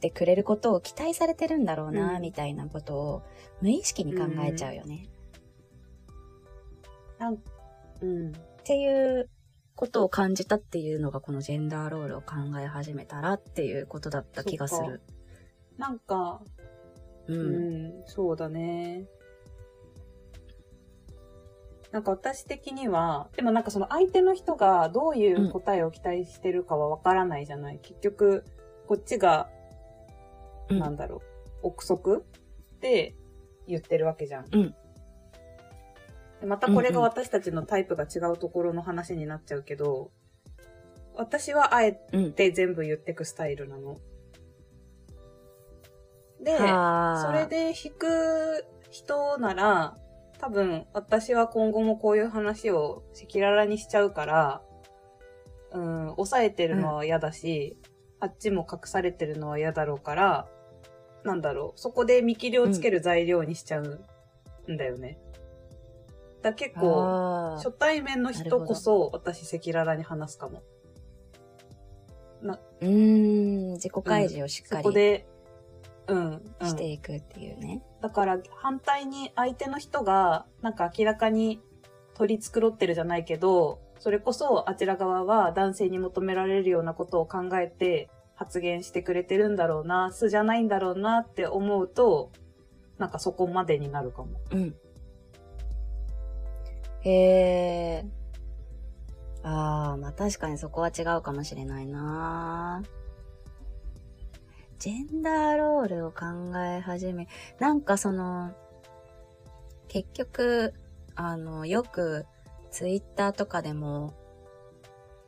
[0.00, 3.22] ってくれることを期待されてるんだろうな、うんみたいなことを
[3.60, 5.08] 無意識に考えちゃうよね。
[7.18, 7.38] なん
[8.00, 8.30] うん。
[8.30, 8.32] っ
[8.64, 9.28] ていう
[9.76, 15.02] ことを感じたっていうのがこのジェンダーロールを考え始めたらっていうことだった気がする。
[15.76, 16.40] なんか、
[17.26, 17.34] う。
[17.34, 19.04] うんん、そうだね。
[21.92, 28.44] なんか私的には、でもなんかその相手の人がどういう答えを期待してるかはわからないじゃない、結局、
[28.86, 29.48] こっちが、
[30.70, 31.22] うんなんだろ
[31.62, 32.24] う、憶測
[32.80, 33.14] で
[33.66, 34.46] 言ってるわけじゃん。
[34.52, 34.74] うん
[36.40, 40.10] でまたこれが私たちのタイプが違うところの話になっちゃうけど、
[41.14, 42.32] 私はあえうん。
[42.32, 43.98] て全部言ってくスタイルなの。
[46.42, 49.96] で、はあそれで引く人なら、
[50.38, 54.62] 多分私は今後もこういう話を赤裸々にしちゃうから、
[55.72, 57.78] うん、抑えてるのは嫌だし、
[58.18, 60.48] あっちも隠されてるのは嫌だろうから、
[61.24, 64.00] なんだろう、そこで見切りをつける材料にしちゃう
[64.68, 65.18] んだよね。
[66.42, 70.62] だから結構、初対面の人こそ私赤裸々に話すかも。
[72.42, 75.26] な、うーん、自己開示をしっそかりこで、
[76.06, 76.66] うん、うん。
[76.66, 77.82] していくっていうね。
[78.00, 81.60] だから反対に相手の人がなんか明らかに
[82.14, 88.08] 取り繕ってるじゃないけど、それこそあちら側は男性に求められるようなことを考えて
[88.40, 92.32] 発言してくれてるんだろうな、素じゃないんだろうなって思うと、
[92.96, 94.40] なんかそこまでになるかも。
[94.50, 94.74] うん。
[97.02, 98.04] へえ。
[99.42, 102.82] ああ、まあ確かにそこは違うかもしれないな。
[104.78, 106.24] ジェンダーロールを考
[106.60, 108.54] え始め、なんかその、
[109.88, 110.72] 結局、
[111.14, 112.24] あの、よく
[112.70, 114.14] ツイッターとかでも、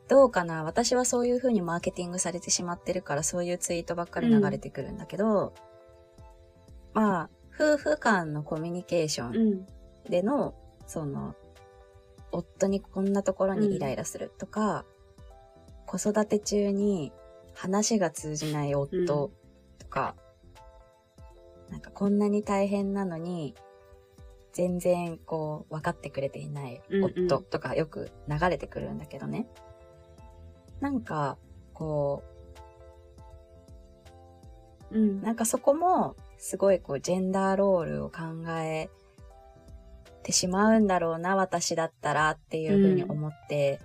[0.08, 0.64] どうかな？
[0.64, 5.54] 私はそういう風にマーケティングされてしまってるからそういうツイートばっかり流れてくるんだけど、
[6.92, 9.66] まあ、夫婦間のコミュニケーションん。
[10.10, 10.54] での、
[10.86, 11.34] その、
[12.30, 14.84] 夫にこんなところにイライラするとか、
[15.86, 17.12] 子育て中に
[17.54, 19.06] 話が通じない夫
[19.78, 20.16] とか、
[21.70, 23.54] なんかこんなに大変なのに、
[24.52, 29.46] 全然こう分かってくれていないうんうん夫とかよく流れてくるんだけどね。
[30.82, 31.38] なんか、
[31.72, 32.24] こ
[34.90, 35.20] うん。
[35.20, 35.22] う、。
[35.22, 38.20] なんかそこも、すごいこう、ジェンダーロールを考
[38.58, 38.90] え
[40.24, 43.78] てしまうんだろうな、私だったらっていうふうに思って、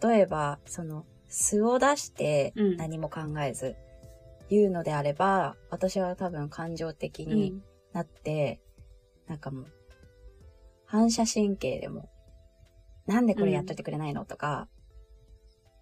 [0.00, 2.76] 例えば、その、素を出してうん。
[2.76, 3.74] 何も考えず
[4.48, 7.60] 言うのであれば、私は多分感情的に
[7.92, 8.60] なって、
[9.26, 9.66] なんかもう、
[10.86, 12.08] 反射神経でも、
[13.06, 14.68] なんでこれやっといてくれないのとか、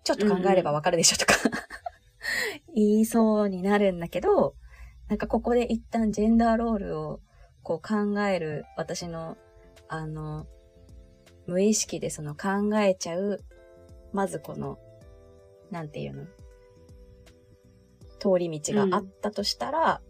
[0.02, 1.34] ちょっと考えればわかるでしょとか、
[2.74, 4.54] 言いそうになるんだけど、
[5.08, 7.20] なんかここで一旦ジェンダーロールを
[7.62, 9.36] こう考える私の、
[9.88, 10.46] あの、
[11.46, 13.40] 無意識でその考えちゃう、
[14.12, 14.78] まずこの、
[15.70, 16.24] なんていうの？
[18.18, 20.00] 通り道があったとしたら、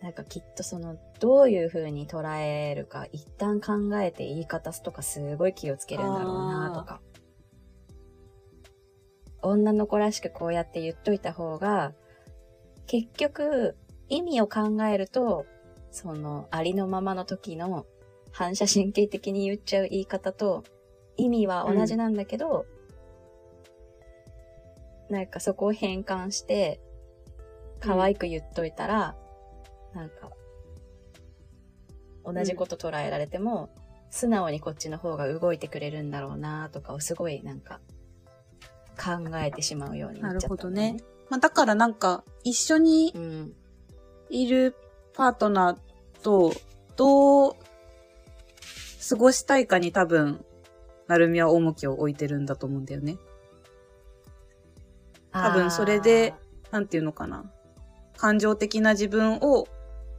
[0.00, 7.00] なんかきっとその、どういう風に捉えるか、一旦考えて言い方すとかすごい気をつけるんだろうなとか。
[9.42, 11.92] 女の子らしくこうやって言っといた方が、
[12.86, 13.76] 結局、
[14.08, 15.46] 意味を考えると、
[15.90, 17.86] その、ありのままの時の
[18.32, 20.64] 反射神経的に言っちゃう言い方と、
[21.16, 22.66] 意味は同じなんだけど、
[25.10, 26.80] なんかそこを変換して、
[27.80, 29.16] 可愛く言っといたら、
[29.94, 30.30] なんか、
[32.24, 33.70] 同じこと捉えられても、
[34.10, 37.80] 素直にこっちの方が動いてくれるんだろうなとかをすごいなんか、
[38.98, 40.96] 考えてしまうようになっちゃった、なるほどね。
[41.30, 43.52] まあ、だからなんか、一緒にうん。
[44.30, 44.74] いる
[45.14, 46.52] パートナーと、
[46.96, 47.54] どう
[49.08, 50.44] 過ごしたいかに多分、
[51.06, 53.16] なるみは重きを置いてるんだと思うんだよね。
[55.32, 56.34] 多分それで
[56.70, 57.50] なんていうのかな。
[58.16, 59.68] 感情的な自分を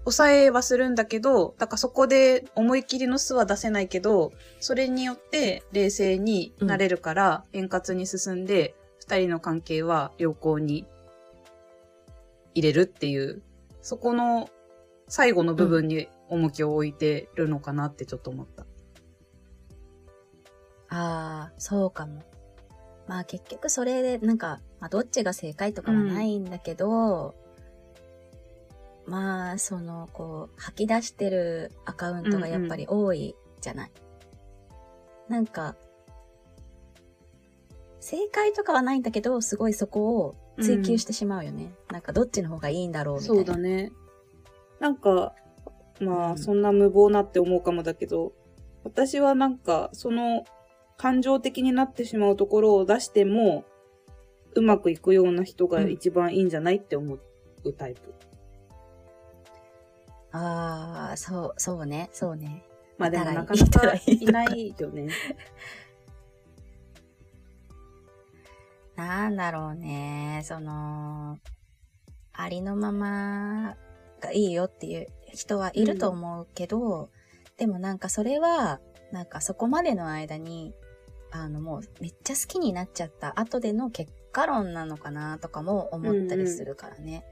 [0.06, 10.86] 抑えはするんだけど、だからそこで思い切りの素は出せないけど、それによって冷静になれるから、円滑に進んで、二人の関係は良好に
[12.54, 13.42] 入れるっていう、
[13.82, 14.50] そこの
[15.08, 18.64] 最後の部分に重きを置いてるのかなってちょっと思った。
[20.92, 22.24] ああ、そうかも。
[23.08, 27.36] まあ結局それで、なんか、まあどっちが正解とかはないんだけど、
[29.10, 33.92] まあ、その、こう、吐き出してるアカウントがやっぱり多いじゃない。
[35.28, 35.76] なんか、
[38.00, 41.74] 正解とかはないんだけど、すごいそこを追求してしまうよね。
[41.92, 43.36] なんかどっちの方がいいんだろうみたいな。
[43.36, 43.92] そうだね。
[44.80, 45.34] なんか、
[46.00, 48.34] まあ、うんそんな無謀なって思うかもだけど、
[48.84, 50.46] 私はなんか、その、
[50.98, 53.66] 感情的になってしまうところを出しても、
[54.56, 57.18] うまくいくような人が一番いいんじゃないって思
[57.64, 58.14] うタイプ。
[60.32, 62.64] ああ、そう、そうね、そうね。
[62.98, 65.10] まあでもなかなかいいないよね。
[68.96, 71.38] なんだろうね、その、
[72.34, 73.78] ありのまま
[74.20, 77.10] がいいよっていう人はいると思うけど、
[77.58, 80.74] でもなんかそれは、なんかそこまでの間に、
[81.32, 87.24] あのもうめっちゃ好きになっちゃった後での結果論なのかなとかも思ったりするからね。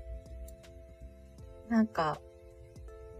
[1.70, 2.20] なんか、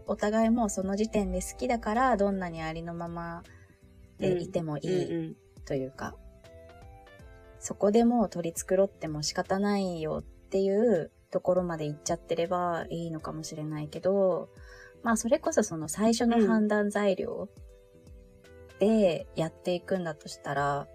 [0.08, 3.42] お互いもうその時点で好きだから、どんなにありのまま
[4.18, 5.36] でいてもいいうん。
[5.64, 6.16] というか、
[7.60, 14.48] そこでもう取り繕っても仕方ないよっていうところまで行っちゃってればいいのかもしれないけど、
[15.02, 17.48] まあそれこそその最初の判断材料
[18.78, 20.88] でやっていくんだとしたら、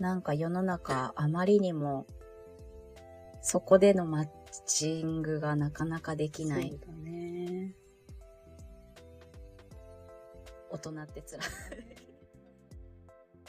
[0.00, 2.06] なんか世の中あまりにも
[3.42, 4.28] そこでのマッ
[4.66, 6.68] チングがなかなかできない。
[6.68, 7.19] そうだね。
[10.70, 11.40] 大人って辛い。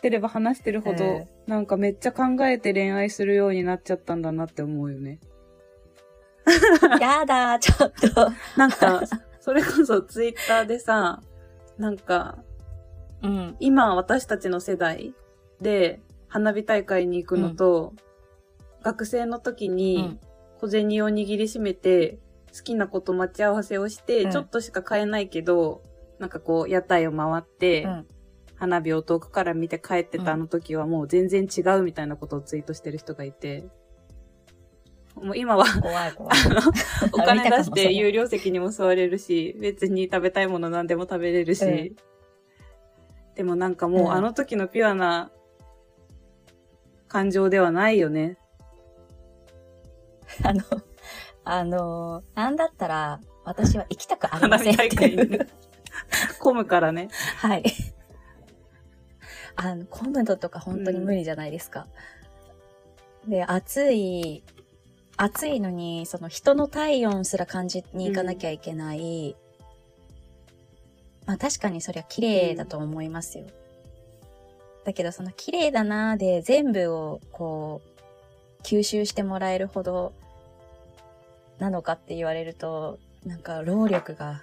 [0.02, 5.20] てれば話してるほど、えなんかめっちゃ考えて恋愛するようになっちゃったんだなって思うよね。
[7.00, 8.32] やだ、ちょっと。
[8.58, 9.04] なんか、
[9.40, 11.22] それこそツイッターでさ、
[11.78, 12.40] なんか、
[13.22, 13.56] うん。
[13.60, 15.14] 今私たちの世代
[15.62, 17.94] で花火大会に行くのと、
[18.82, 20.20] 学生の時うにん。
[20.60, 22.18] 小銭を握りしめて、
[22.56, 25.84] 好きな子と待ち合わせをして、うんちょっとしか買えないけど、
[26.22, 28.08] なんかこう、屋台を回って、うん。
[28.56, 33.66] 花火を遠くから見て帰ってたあの時はもう全然違うみたいなことをツイートしてる人がいて、
[35.16, 35.66] もう今は。
[37.12, 41.96] お金出して有料席にも座れるし、別に食べたいもの何でも食べれるし、うん
[43.34, 45.32] でもなんかもう、うんあの時のピュアな
[47.08, 48.38] 感情ではないよね。
[50.44, 50.64] あの、
[51.44, 54.78] あの、なんだったら、私は行きたくありま花せん。
[56.40, 57.10] 混むからね。
[57.38, 57.64] はい。
[59.56, 61.88] あの、混むのとか本当に無理じゃないですか。
[63.28, 64.44] で、暑い、
[65.18, 69.36] 暑いのに、その人の体温すら感じに行かなきゃいけない。
[71.26, 73.46] まあ確かにそりゃ綺麗だと思いますよ。
[74.84, 80.14] だけどその綺麗だなーで全部をこう、吸収してもらえるほど
[81.60, 84.42] なのかって言われると、なんか労力が、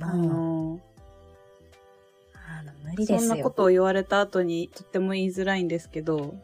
[0.00, 0.80] あの
[2.34, 3.18] あの、無理ですよ。
[3.20, 6.34] そんなことを言われた後にとっても言いづらいんですけど、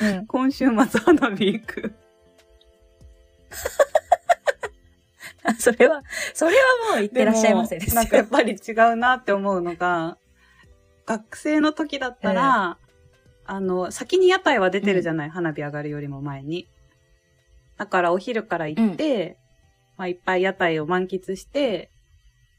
[0.00, 0.26] うん。
[0.26, 1.94] 今週末花火行く。
[5.58, 6.02] それは、
[6.34, 10.16] それはもう言ってらっしゃいませですなんかやっぱり違うなって思うのが、
[11.06, 12.78] 学生の時だったら、
[13.44, 16.68] あの、先に屋台は出てるじゃない、花火上がるよりも前に。
[17.76, 19.36] だからお昼から行って、
[19.96, 21.90] まあいっぱい屋台を満喫して、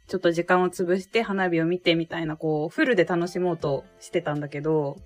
[0.07, 4.97] ちょっと時間を潰して花火を見てみたいな、こう、フルで楽しもうとしてたんだけど、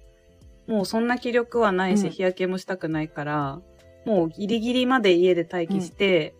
[0.67, 2.11] もうそんな気力はないし、うん。
[2.11, 3.61] 日焼けもしたくないから、
[4.05, 6.33] もうギリギリまで家で待機して、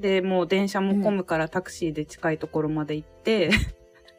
[0.00, 3.50] で、もう電車も混むからタクシーで近いところまで行って、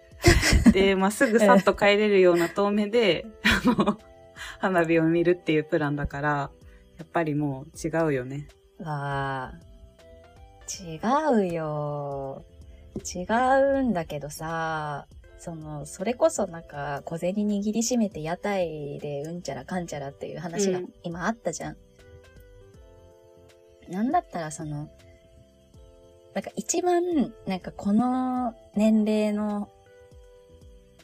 [0.74, 3.98] で、まあ、すぐさっと帰れるような遠目で、あの、
[4.60, 6.52] 花火を見るっていうプランだから、
[6.98, 8.48] やっぱりもう違うよね。
[8.80, 9.54] わあ、
[10.68, 11.00] 違
[11.34, 12.44] うよ。
[13.16, 15.08] 違うんだけどさ、
[15.40, 21.78] その、それこそなんか、小銭握りしめて屋台でうんちゃらかんちゃらっていう話がうん今あったじゃん。
[23.90, 24.90] なんだったらその、
[26.34, 29.70] なんか一番、なんかこの年齢の、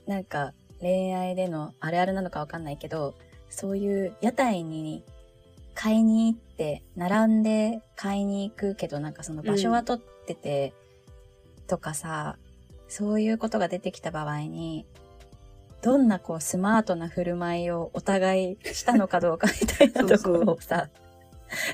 [0.05, 3.15] なんか恋愛でのあるあるなのかわかんないけど、
[3.49, 5.03] そういう屋台に
[5.83, 10.73] 買いに行って、並んで買いに行くけど、なんかその場所は取ってて、
[11.67, 12.37] とかさ、
[12.87, 14.85] そういうことが出てきた場合に、
[15.81, 20.87] どんなこうスマートな振る舞いをお互いしたのかどうかみたいなところをさ、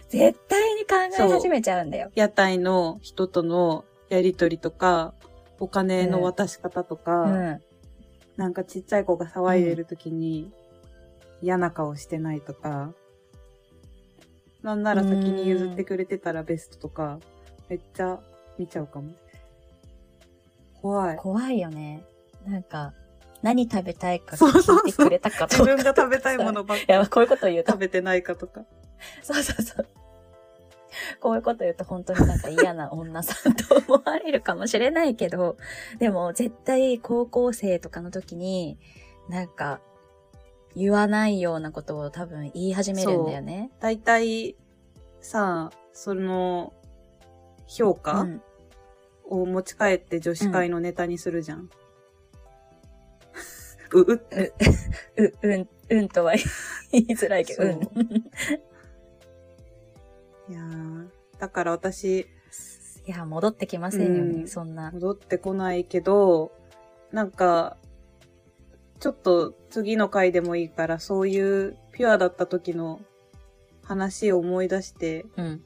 [0.07, 2.09] 絶対に考え始めちゃうんだよ。
[2.15, 5.13] 屋台の人とのやりとりとか、
[5.59, 7.61] お金の渡し方とか、うん。
[8.37, 10.51] なんかちっちゃい子が騒いでる時に
[11.43, 12.91] 嫌な顔してないとか、
[14.61, 17.19] なんなら先に譲ってくれてたらベストとか、
[17.69, 18.19] めっちゃ
[18.57, 19.11] 見ちゃうかも。
[20.81, 21.17] 怖い。
[21.17, 22.03] 怖いよね。
[22.45, 22.93] なんか、
[23.41, 25.75] 何食べたいか聞いてくれたかと自か。
[25.75, 28.61] 分が食べたいものばっ いや、かこういうこと言うと食べてないかとか。
[29.23, 29.87] そうそうそう。
[31.21, 35.55] こういうこと言うと本当になんか嫌な女さんと思われるかもしれないけど、
[35.99, 38.77] でも絶対高校生とかの時に、
[39.29, 39.79] なんか、
[40.75, 43.71] 言わないようなことを多分言い始めるんだよね。
[43.79, 44.55] だいたい、
[45.21, 46.73] さあ、その、
[47.67, 48.41] 評価、うん。
[49.29, 51.69] を持ち帰って女子会のネタにするじゃん。
[53.91, 54.23] う、う、う、
[55.41, 56.33] うん、うんとは
[56.91, 57.71] 言いづらいけど、うん。
[60.51, 61.07] いやー
[61.39, 64.91] だから私、いや、戻ってきませんよね、うんそんな。
[64.91, 66.51] 戻ってこないけど、
[67.11, 67.77] なんか、
[68.99, 72.99] ちょっと次の回でもいいから、そういうピュアだった時の
[73.83, 75.61] 話を思い出して、うん。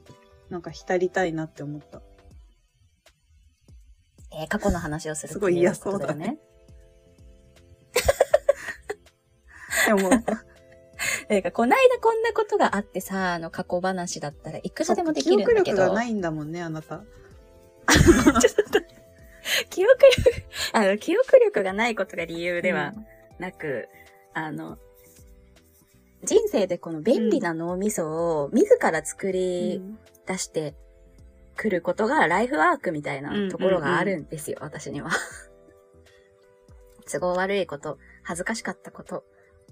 [0.50, 2.00] なんか浸りたいなって思った。
[4.32, 6.38] えー過去の話をするすごい嫌そうだね。
[9.86, 10.10] でも、
[11.28, 15.62] なんか、こないだこんなことがあってさ、あの、過去話だったらいくらでもできるんだけど。
[15.64, 17.04] 記憶力がないんだもんね、あなた。
[17.94, 18.80] ちょっと、
[19.70, 22.94] 記憶力、あの、記憶力がないことが理由では
[23.38, 23.88] なく、
[24.36, 24.78] うん、あの、
[26.24, 29.82] 人生でこの便利な脳みそを自ら作り
[30.26, 30.74] 出して
[31.56, 35.10] くることがライフワークみたいなところがあるんですよ、私には。
[37.10, 39.24] 都合悪いこと、恥ずかしかったこと、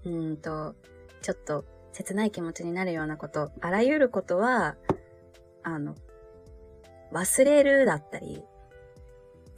[0.04, 0.74] うんと、
[1.22, 4.76] ちょっと切ない気持ちになるようなこと、あらゆることは、
[5.62, 5.94] あの、
[7.12, 8.44] 忘れるだったり、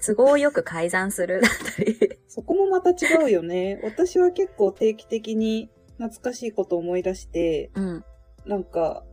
[0.07, 2.19] 都合よく改ざんするだったり。
[2.29, 3.81] そこもまた違うよね。
[3.83, 8.05] 私は結構定期的に懐かしいことを思い出して、うん、
[8.45, 9.05] なんか、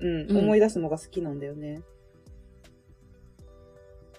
[0.00, 1.82] うん、うん、思い出すのが好きなんだよね。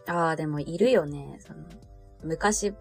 [0.07, 1.37] ああ、でもいるよね。
[1.39, 1.59] その、
[2.23, 2.73] 昔、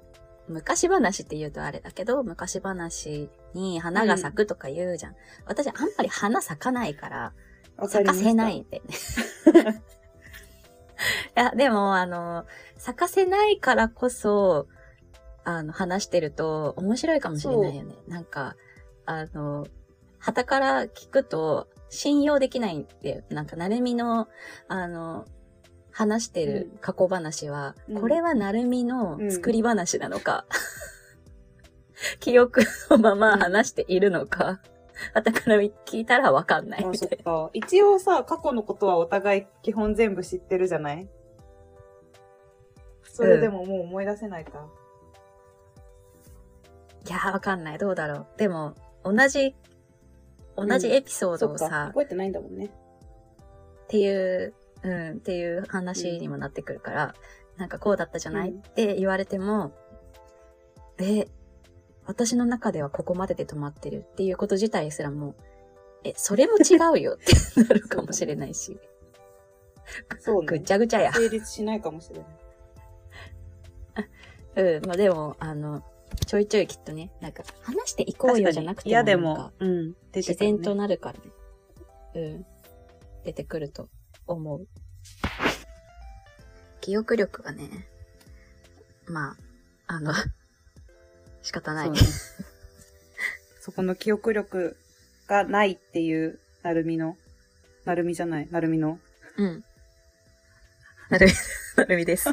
[0.48, 5.12] 昔話って言うとあれだけど、昔話に花が咲くとか言うじゃん。
[5.12, 7.32] うん、私あんまり花咲かないから、
[7.88, 9.82] 咲かせないんでね。
[11.36, 12.44] いや、でも、あの、
[12.76, 14.66] 咲かせないからこそ、
[15.44, 17.94] あの、話してると面白いかもしれないよね。
[18.08, 18.56] なんか、
[19.06, 19.66] あの、
[20.18, 24.28] 旗から聞くと信用できないんで、なんか、なるみの、
[24.68, 25.26] あの、
[25.90, 34.60] 話してる過去話は、うん、これはなるみの作り話なのか、うん、記憶のまま話しているのか、
[35.14, 37.50] たから聞いたらわかんないみたいな。
[37.52, 41.08] 一応さ、過去のことはお互い基本全部知ってるじゃない？
[43.04, 44.60] それでももう思い出せないか。
[47.04, 47.78] うん、いやわかんない。
[47.78, 48.26] どうだろう。
[48.38, 48.74] でも、
[49.04, 49.54] 同じ、
[50.56, 52.66] 同じエピソードをさ、うん、覚えてないんだもんね。
[52.66, 57.14] っていう、うん、っていう話にもなってくるから、
[57.54, 59.72] うん、なんかこうだったじゃない、って言われても、
[60.98, 61.26] え、
[62.06, 65.34] 私の中ではここまでで止まってるっていうこと自体すらも、
[66.04, 67.32] え、それも違うよって
[67.62, 68.78] なるかもしれないし。
[70.18, 70.46] そうね。
[70.46, 71.12] ぐちゃぐちゃや。
[71.12, 72.26] 成立しないかもしれない。
[74.54, 75.82] うん、まあでも、あの、
[76.26, 81.24] ちょいちょいきっとね、なんか、話していこうよじゃなくても、いやでも、うん、自然となるからね。
[82.14, 82.46] うん。
[83.24, 83.88] 出てくると
[84.26, 84.66] 思う。
[86.80, 87.88] 記憶力がね、
[89.06, 89.36] まあ、
[89.86, 90.12] あの、
[91.42, 91.88] 仕方ない。
[91.88, 92.00] そ,、ね、
[93.60, 94.76] そこの記憶力
[95.26, 97.16] がないっていう、なるみの、
[97.84, 98.98] なるみじゃない、なるみの。
[99.36, 99.64] うん。
[101.10, 101.32] なるみ、
[101.76, 102.30] なるみです。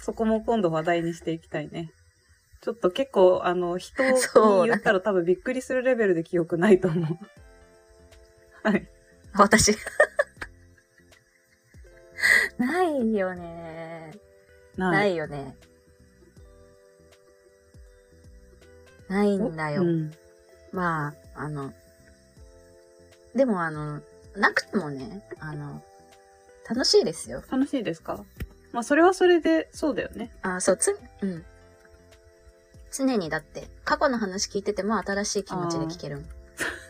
[0.00, 1.90] そこも今度話題にしていきたいね。
[2.60, 4.12] ちょっと結構、あの、人に
[4.68, 8.68] 言ったら多分びっくりするレベルで記憶ないと思う。
[8.68, 8.88] はい。
[9.34, 9.76] 私。
[12.56, 14.12] ないよね。
[14.76, 14.92] ない。
[14.92, 15.56] ないよね。
[19.08, 19.82] ないんだよ。
[19.82, 20.12] うん、
[20.72, 21.72] まあ、あの、
[23.34, 24.00] でもあの、
[24.36, 25.82] なくてもね、あの、
[26.68, 27.42] 楽しいですよ。
[27.50, 28.24] 楽しいですか？
[28.72, 30.32] まあ、それはそれで、そうだよね。
[30.42, 31.44] あ、そう、つ、うん。
[32.92, 36.24] 常にだって、過去の話聞いてても新しい気持ちで聞ける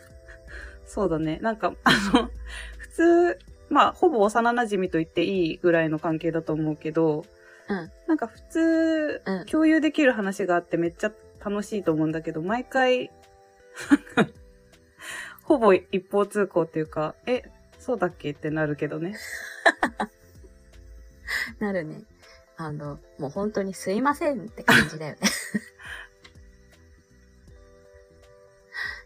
[0.87, 1.39] そうだね。
[1.41, 2.29] なんか、あの、
[2.77, 3.39] 普通、
[3.69, 7.25] まあ、ほぼ幼馴染と言っていいぐらいの関係だと思うけど、
[7.67, 7.91] うん。
[8.07, 11.11] なんか普通、うん、共有できる話があってめっちゃ
[11.45, 13.11] 楽しいと思うんだけど、毎回、
[15.43, 17.43] ほぼ一方通行っていうか、え、
[17.79, 19.15] そうだっけってなるけどね。
[21.59, 22.01] なるね。
[22.57, 25.19] あの、もう本当にすいませんって感じだよね。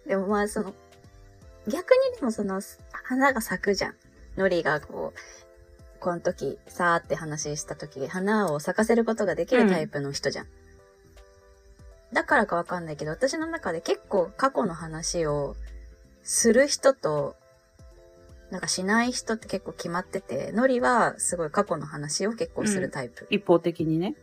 [0.07, 0.73] でもまあその、
[1.67, 2.61] 逆にでもその、
[3.03, 3.95] 花が咲くじゃん。
[4.37, 5.19] のりがこう、
[5.99, 10.45] この時、さーって話した時、花を咲かせることができるタイプの人じゃん。
[10.45, 10.51] うん、
[12.13, 15.55] だからかわかんないけど、私の中で結構過去の話を
[16.23, 17.35] する人と、
[18.49, 23.27] なんかしない人って結構決まってて、のりはすごい過去の話を結構するタイプ。
[23.29, 24.15] うん、一方的にね。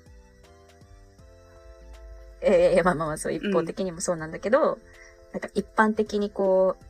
[2.40, 4.80] ええー、まあまあまあそう、一方的にもそうなんだけど、うん、
[5.32, 6.84] なんか一般的にこう、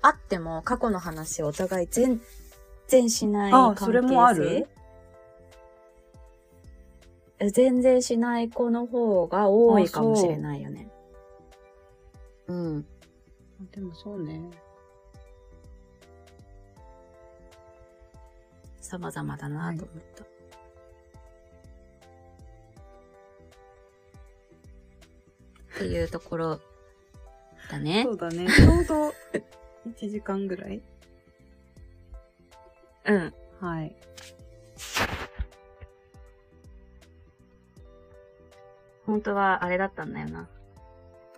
[0.00, 2.20] あっても過去の話をお互い全
[2.88, 3.84] 然しない関係性。
[3.84, 4.66] あ、それもある
[7.50, 10.88] 全然しない子の方が多いかもしれないよね。
[12.46, 12.86] ううん。
[13.72, 14.50] でもそうね。
[18.80, 20.24] 様々だなと思った。
[25.78, 26.60] はい、っていうところ
[27.70, 28.04] だね。
[28.04, 28.46] そうだね。
[28.52, 29.14] ちょうど
[29.88, 30.82] 1時間ぐらい
[33.06, 33.34] うん。
[33.60, 33.94] はい。
[39.14, 40.48] 本当はあれだったんだよな。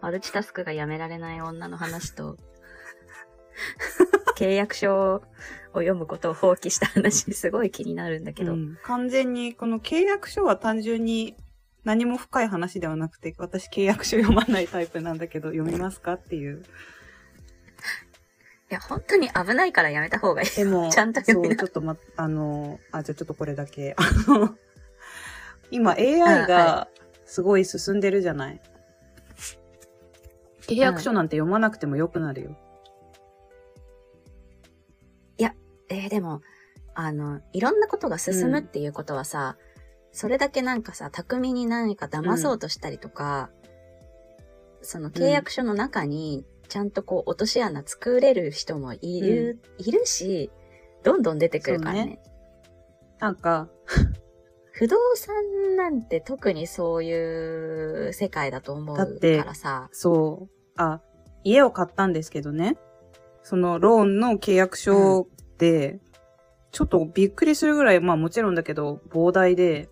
[0.00, 2.38] マルチタスクがやめられない女の話と、
[4.34, 5.22] 契約書を
[5.74, 8.54] 読むことを放棄した話、すごい気になるんだけど。
[8.54, 11.36] うん完全に、この契約書は単純に
[11.84, 16.62] 何も深い話ではなくて、私契約書読まないタイプなんだけど、読みますかっていう。
[18.70, 20.48] いや、本当に危ないからやめた方がいい。
[20.48, 23.94] でも、ちゃんと読みそう、なちょっとま、あの、あ、じゃあちょっとこれだけ。
[23.98, 24.56] あの、
[25.70, 26.88] 今 AI あが
[27.26, 28.60] すごい進んでるじゃない。
[30.62, 32.56] 契約書なんて読まなくてもよくなるよ。
[35.88, 36.42] えーでも、
[36.94, 39.56] あの、いろんなことが進むっていうことはさ、
[40.12, 43.50] それだけなんかさ、巧みに何か騙そうとしたりとか、
[44.82, 50.50] その契約書の中に、ちゃんとこう、落とし穴作れる人もいる、いるし、
[51.02, 52.20] どんどん出てくるからね。
[52.24, 53.68] そうなんか、
[54.76, 59.88] 不動産なんて特にそういう世界だと思うだってからさ。
[59.90, 61.00] そう、あ、
[61.44, 62.76] 家を買ったんですけどね。
[63.42, 65.98] そのローンの契約書で、
[66.72, 69.88] ちょっとびっくりするぐらい、まあもちろんだけど、膨大で、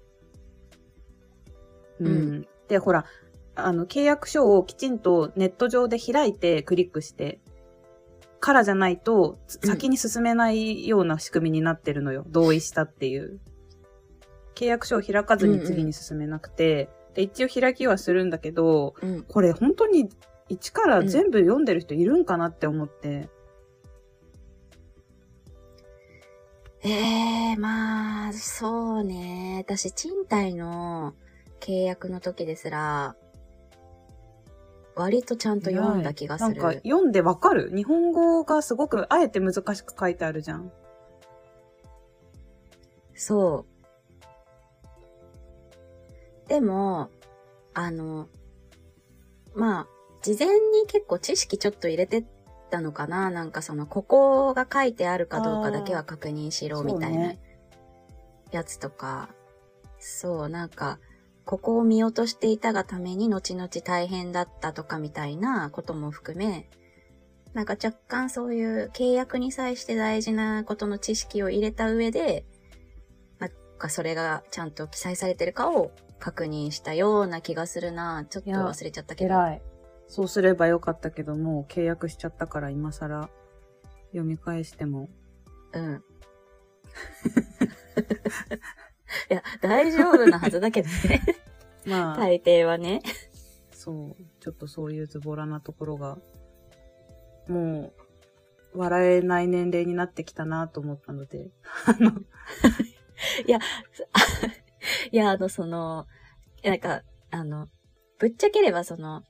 [1.99, 2.07] うん。
[2.07, 3.07] うんで、ほら、
[3.55, 7.41] あの、契約書をきちんとネット上で開いてクリックして、
[8.39, 12.27] からじゃないと、先に進めないような仕組みになってるのよ。
[12.29, 13.41] 同意したっていう。
[14.55, 19.23] 契約書を開かずに次に進めなくて、で、一応開きはするんだけど、うん。
[19.23, 20.09] これ本当に
[20.49, 23.29] 一から全部読んでる人いるんかなって思って。
[26.83, 29.65] ええまあ、そうね。
[29.67, 31.15] 私、賃貸の
[31.61, 33.17] 契約の時ですら、
[34.95, 36.61] 割とちゃんと読んだ気がする。
[36.61, 37.73] なんか読んでわかる？
[37.75, 40.71] 日本語がすごくあえて難しく書いてあるじゃん。
[43.15, 43.74] そう。
[46.49, 47.11] でも、
[47.73, 48.29] あの、
[49.55, 49.87] まあ、
[50.23, 52.25] 事前に結構知識ちょっと入れてっ
[52.71, 57.41] たのかななんかその、ここが書いてあるかどうかだけは確認しろみたいなそうね。
[58.51, 59.29] やつとか、
[59.99, 60.99] そう、なんか、
[61.45, 66.69] ここを見落としていたがために後々大変だったとかみたいなことも含め、
[67.53, 72.45] なんか若干そういう契約に際して大事なことの知識を入れた上で、
[73.39, 78.25] なんかそれがちゃんと記載されてるかを確認したような気がするな。
[78.29, 79.35] ちょっと忘れちゃったけど。
[79.35, 79.63] 偉い。
[80.09, 83.29] そうすればよかったけど、もう契約しちゃったから今更
[84.09, 85.09] 読み返しても。
[85.73, 86.05] うん。
[89.31, 91.23] いや、大丈夫なはずだけどね。
[91.87, 93.03] まあ、大抵はね。
[93.73, 96.19] そう、ちょっとそういうズボラなところが、
[97.49, 97.93] も
[98.75, 101.51] う、笑えない年齢になってきたなと思ったので、
[101.87, 102.11] あの、
[103.47, 103.59] いや、
[105.27, 106.07] あの、その、
[106.63, 107.69] なんか、あの、
[108.19, 109.23] ぶっちゃければその、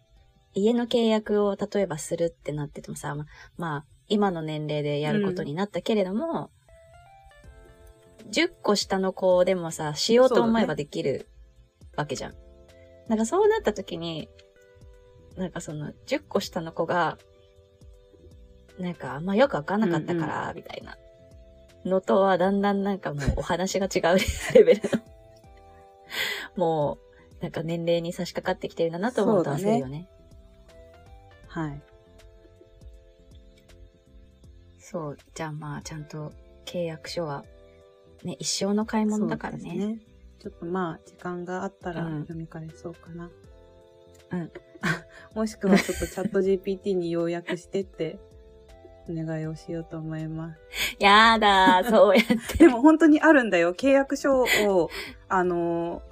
[0.54, 6.50] 家の契約を例えばするってなっててもさ、ままあ、今の年齢でやることになったけれども、
[8.30, 11.28] 10個下の子でもさ、しようと思えばできる
[11.96, 12.34] わけじゃん。
[13.08, 14.28] なんかそうなった時に、
[15.36, 17.18] なんかその、10個下の子が、
[18.78, 20.96] なんかあんまよくわかんなかったから、みたいな
[21.84, 24.18] のとはだんだんなんかもうお話が違う
[24.54, 24.98] レベルの、
[26.56, 26.98] も
[27.40, 30.08] う、なんか年齢に差し掛かってきてるんだなと思うと焦るよね。
[31.48, 31.82] はい。
[34.78, 35.16] そう。
[35.34, 36.32] じゃあまあ、ちゃんと
[36.64, 37.44] 契約書は、
[38.22, 39.74] ね、一生の買い物だからね。
[39.74, 39.98] ね。
[40.38, 43.30] ちょっとまあ、時間があったらうん読み返そうかな。
[44.30, 44.50] うん。
[45.34, 48.18] もしくはちょっとチャット GPT に要約してって、
[49.08, 50.60] お願いをしようと思います。
[50.98, 52.58] やだー、そうやって。
[52.58, 53.74] でも本当にあるんだよ。
[53.74, 54.90] 契約書を、
[55.28, 56.02] あの、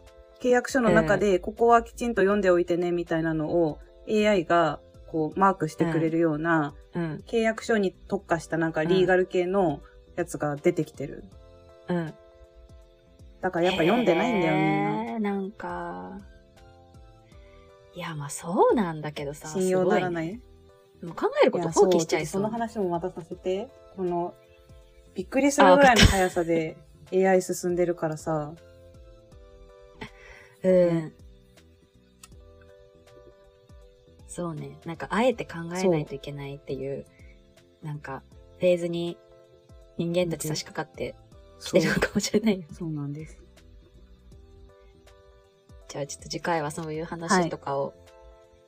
[0.43, 3.78] 契約書の中で、ここはきちんと読んでおいてね、みたいなのを
[4.09, 7.24] AI が、こう、マークしてくれるような、うん。
[7.28, 9.80] 契約書に特化したなんかリーガル系の
[10.16, 11.22] やつが出てきてる。
[11.88, 12.14] うん。
[13.40, 15.30] だからやっぱ読んでないんだよ、みんな。
[15.32, 16.18] なんか、
[17.95, 20.11] いや、まあそうなんだけどさ、信用ならい。
[20.11, 20.40] ない
[21.03, 22.43] もう考えること放棄しちゃいそう。
[22.43, 23.68] その話もまたさせて。
[23.97, 24.34] この、
[25.14, 26.76] びっくりするぐらいの速さで
[27.12, 28.55] AI 進んでるからさ。
[30.63, 31.13] うん。
[34.29, 34.79] そうね。
[34.85, 37.05] なんか、あえて考えないといけないっていう、
[37.83, 38.23] なんか、
[38.59, 39.19] フェーズに
[39.99, 41.15] 人間たち差し掛かって
[41.61, 42.67] きてるのかもしれないよ。
[42.73, 43.39] そうなんです。
[45.89, 47.93] じゃあちょっと次回はそういう話とかを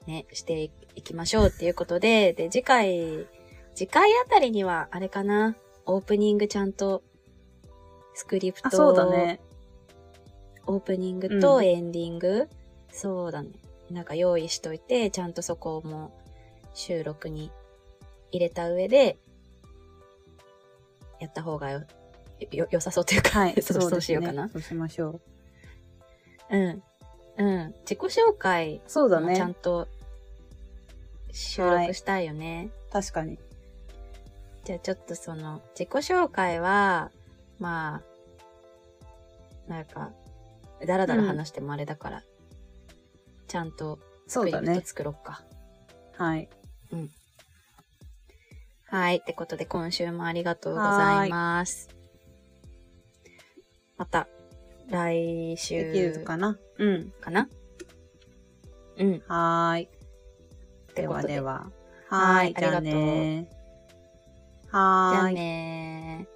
[0.07, 3.27] ね、していきましょうっていうことで、で、次回、
[3.75, 7.03] 次回あたりには、あれかな、オープニングちゃんと、
[8.13, 9.41] スクリプト、あ、そうだね。
[10.67, 12.49] オープニングとうんエンディング、
[12.91, 13.51] そうだね。
[13.91, 16.19] なんか用意しといて、ちゃんとそこも
[16.75, 17.51] 収録に
[18.31, 19.19] 入れた上で、
[21.21, 21.85] やった方がよ、
[22.51, 23.55] よ、良さそうというか、はい。
[23.63, 24.49] そうそうしようかな。
[24.49, 25.21] そうしましょ
[26.51, 26.83] うん。
[27.37, 27.75] うん。
[27.81, 28.81] 自己紹介う。
[28.87, 29.55] そうだもちゃんね。
[29.61, 29.89] と
[31.33, 32.71] 収録したいよね。
[32.91, 33.39] 確かに。
[34.65, 37.11] じゃあちょっとその、自己紹介は、
[37.59, 38.03] ま
[39.69, 40.13] あ、なんか、
[40.87, 42.23] だらだら話してもあれだから、
[43.49, 44.81] ちゃんとそうだね。
[44.85, 45.43] 作ろっか。
[46.17, 46.49] はい。
[48.87, 49.17] はい。
[49.17, 51.89] ってことで今週もありがとうございます。
[53.97, 54.29] また、
[54.89, 56.59] 来週できるかな？
[56.79, 57.11] うん。
[57.21, 57.49] かな？
[58.99, 59.23] うん。
[59.27, 59.89] はーい。
[60.95, 61.71] てことでではでは。
[62.09, 62.55] ははいい。
[62.55, 63.49] じゃあありがとうね。
[63.51, 65.35] じゃあはーい。
[65.35, 66.34] ねー。